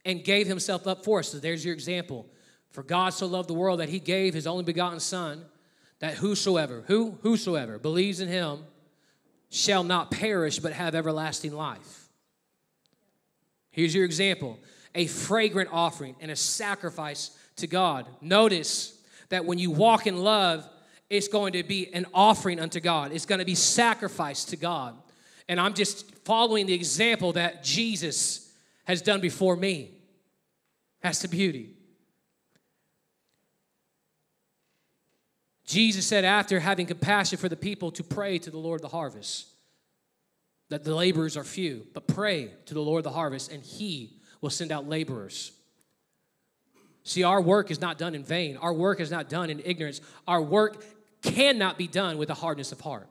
And 0.04 0.24
gave 0.24 0.46
himself 0.46 0.86
up 0.86 1.04
for 1.04 1.18
us. 1.18 1.28
So 1.28 1.38
there's 1.38 1.64
your 1.64 1.74
example. 1.74 2.26
For 2.70 2.82
God 2.82 3.10
so 3.10 3.26
loved 3.26 3.48
the 3.48 3.54
world 3.54 3.80
that 3.80 3.88
he 3.88 3.98
gave 3.98 4.32
his 4.32 4.46
only 4.46 4.64
begotten 4.64 5.00
Son, 5.00 5.44
that 5.98 6.14
whosoever, 6.14 6.84
who? 6.86 7.18
Whosoever 7.22 7.78
believes 7.78 8.20
in 8.20 8.28
him 8.28 8.64
shall 9.50 9.84
not 9.84 10.10
perish 10.10 10.58
but 10.58 10.72
have 10.72 10.94
everlasting 10.94 11.52
life. 11.52 12.08
Here's 13.70 13.94
your 13.94 14.04
example 14.04 14.58
a 14.94 15.06
fragrant 15.06 15.70
offering 15.72 16.16
and 16.20 16.30
a 16.30 16.36
sacrifice 16.36 17.30
to 17.56 17.66
God. 17.66 18.06
Notice 18.20 18.98
that 19.28 19.44
when 19.44 19.58
you 19.58 19.70
walk 19.70 20.06
in 20.06 20.16
love, 20.16 20.68
it's 21.10 21.28
going 21.28 21.52
to 21.54 21.62
be 21.64 21.92
an 21.92 22.06
offering 22.14 22.60
unto 22.60 22.80
God, 22.80 23.12
it's 23.12 23.26
going 23.26 23.40
to 23.40 23.44
be 23.44 23.56
sacrifice 23.56 24.44
to 24.46 24.56
God. 24.56 24.96
And 25.48 25.60
I'm 25.60 25.74
just 25.74 26.14
following 26.24 26.66
the 26.66 26.74
example 26.74 27.32
that 27.32 27.64
Jesus 27.64 28.52
has 28.84 29.02
done 29.02 29.20
before 29.20 29.56
me. 29.56 29.90
That's 31.02 31.20
the 31.20 31.28
beauty. 31.28 31.74
Jesus 35.66 36.06
said, 36.06 36.24
after 36.24 36.60
having 36.60 36.86
compassion 36.86 37.38
for 37.38 37.48
the 37.48 37.56
people, 37.56 37.90
to 37.92 38.04
pray 38.04 38.38
to 38.38 38.50
the 38.50 38.58
Lord 38.58 38.80
of 38.80 38.82
the 38.82 38.96
harvest, 38.96 39.46
that 40.68 40.84
the 40.84 40.94
laborers 40.94 41.36
are 41.36 41.44
few, 41.44 41.86
but 41.94 42.06
pray 42.06 42.52
to 42.66 42.74
the 42.74 42.80
Lord 42.80 43.00
of 43.00 43.12
the 43.12 43.16
harvest, 43.16 43.50
and 43.50 43.62
he 43.62 44.18
will 44.40 44.50
send 44.50 44.72
out 44.72 44.88
laborers. 44.88 45.52
See, 47.02 47.22
our 47.22 47.40
work 47.40 47.70
is 47.70 47.80
not 47.80 47.98
done 47.98 48.14
in 48.14 48.22
vain. 48.22 48.56
Our 48.56 48.72
work 48.72 49.00
is 49.00 49.10
not 49.10 49.28
done 49.28 49.50
in 49.50 49.60
ignorance. 49.64 50.00
Our 50.28 50.42
work 50.42 50.84
cannot 51.22 51.78
be 51.78 51.86
done 51.86 52.18
with 52.18 52.30
a 52.30 52.34
hardness 52.34 52.72
of 52.72 52.80
heart. 52.80 53.08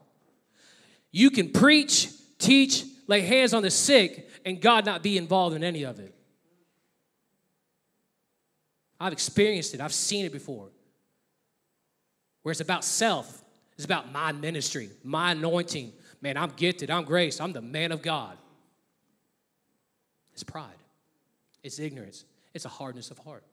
You 1.12 1.30
can 1.30 1.50
preach, 1.50 2.08
teach, 2.38 2.84
lay 3.06 3.20
hands 3.20 3.54
on 3.54 3.62
the 3.62 3.70
sick, 3.70 4.28
and 4.44 4.60
God 4.60 4.86
not 4.86 5.02
be 5.02 5.16
involved 5.16 5.56
in 5.56 5.64
any 5.64 5.84
of 5.84 5.98
it. 5.98 6.14
I've 8.98 9.12
experienced 9.12 9.74
it, 9.74 9.80
I've 9.80 9.94
seen 9.94 10.26
it 10.26 10.32
before 10.32 10.70
where 12.42 12.50
it's 12.50 12.60
about 12.60 12.84
self. 12.84 13.44
It's 13.74 13.84
about 13.84 14.12
my 14.12 14.32
ministry, 14.32 14.90
my 15.02 15.32
anointing. 15.32 15.92
Man, 16.20 16.36
I'm 16.36 16.50
gifted, 16.50 16.90
I'm 16.90 17.04
graced, 17.04 17.40
I'm 17.40 17.52
the 17.52 17.62
man 17.62 17.92
of 17.92 18.02
God. 18.02 18.36
It's 20.32 20.42
pride, 20.42 20.68
it's 21.62 21.78
ignorance, 21.78 22.24
it's 22.52 22.66
a 22.66 22.68
hardness 22.68 23.10
of 23.10 23.18
heart. 23.18 23.44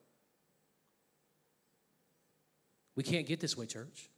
We 2.95 3.03
can't 3.03 3.25
get 3.25 3.39
this 3.39 3.55
way, 3.55 3.67
church. 3.67 4.09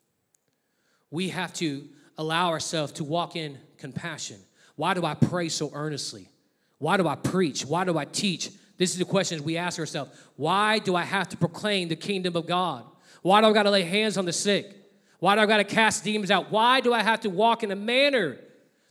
We 1.12 1.30
have 1.30 1.54
to 1.54 1.88
allow 2.18 2.50
ourselves 2.50 2.94
to 2.94 3.04
walk 3.04 3.36
in 3.36 3.58
compassion. 3.78 4.38
Why 4.76 4.94
do 4.94 5.06
I 5.06 5.14
pray 5.14 5.50
so 5.50 5.72
earnestly? 5.74 6.30
Why 6.78 6.98
do 6.98 7.08
I 7.08 7.16
preach? 7.16 7.66
Why 7.66 7.84
do 7.84 7.98
I 7.98 8.06
teach? 8.06 8.50
This 8.78 8.92
is 8.92 8.98
the 8.98 9.06
questions 9.06 9.42
we 9.42 9.58
ask 9.58 9.80
ourselves. 9.80 10.12
Why 10.36 10.80
do 10.80 10.96
I 10.96 11.04
have 11.04 11.30
to 11.30 11.38
proclaim 11.38 11.90
the 11.90 11.96
kingdom 11.96 12.36
of 12.36 12.48
God? 12.48 12.86
Why 13.22 13.42
do 13.42 13.48
I 13.48 13.54
got 13.54 13.64
to 13.64 13.72
lay 13.72 13.84
hands 13.84 14.18
on 14.18 14.26
the 14.26 14.34
sick? 14.34 14.76
Why 15.20 15.36
do 15.36 15.42
I 15.42 15.46
got 15.46 15.58
to 15.58 15.66
cast 15.66 16.04
demons 16.04 16.32
out? 16.32 16.52
Why 16.52 16.80
do 16.80 16.94
I 16.94 17.04
have 17.04 17.20
to 17.22 17.30
walk 17.30 17.64
in 17.64 17.72
a 17.72 17.76
manner 17.76 18.38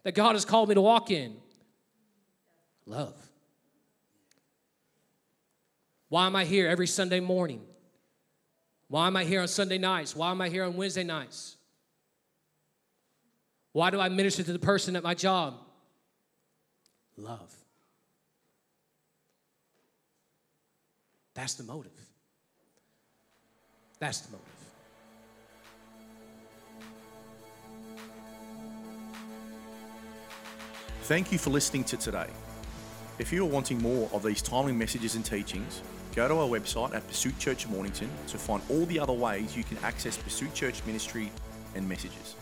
that 0.02 0.14
God 0.14 0.34
has 0.34 0.44
called 0.44 0.68
me 0.68 0.74
to 0.74 0.82
walk 0.82 1.10
in? 1.10 1.36
Love. 2.84 3.14
Why 6.08 6.26
am 6.26 6.36
I 6.36 6.44
here 6.44 6.68
every 6.68 6.86
Sunday 6.86 7.20
morning? 7.20 7.62
Why 8.88 9.06
am 9.06 9.16
I 9.16 9.24
here 9.24 9.42
on 9.42 9.48
Sunday 9.48 9.78
nights? 9.78 10.16
Why 10.16 10.30
am 10.30 10.40
I 10.40 10.48
here 10.48 10.64
on 10.64 10.74
Wednesday 10.74 11.04
nights? 11.04 11.57
Why 13.78 13.90
do 13.90 14.00
I 14.00 14.08
minister 14.08 14.42
to 14.42 14.52
the 14.52 14.58
person 14.58 14.96
at 14.96 15.04
my 15.04 15.14
job? 15.14 15.54
Love. 17.16 17.54
That's 21.32 21.54
the 21.54 21.62
motive. 21.62 21.92
That's 24.00 24.18
the 24.22 24.32
motive. 24.32 24.46
Thank 31.02 31.30
you 31.30 31.38
for 31.38 31.50
listening 31.50 31.84
to 31.84 31.96
today. 31.96 32.26
If 33.20 33.32
you 33.32 33.44
are 33.44 33.48
wanting 33.48 33.80
more 33.80 34.10
of 34.12 34.24
these 34.24 34.42
timely 34.42 34.72
messages 34.72 35.14
and 35.14 35.24
teachings, 35.24 35.82
go 36.16 36.26
to 36.26 36.34
our 36.34 36.48
website 36.48 36.96
at 36.96 37.06
Pursuit 37.06 37.38
Church 37.38 37.68
Mornington 37.68 38.10
to 38.26 38.38
find 38.38 38.60
all 38.70 38.86
the 38.86 38.98
other 38.98 39.12
ways 39.12 39.56
you 39.56 39.62
can 39.62 39.78
access 39.84 40.16
Pursuit 40.16 40.52
Church 40.52 40.84
ministry 40.84 41.30
and 41.76 41.88
messages. 41.88 42.34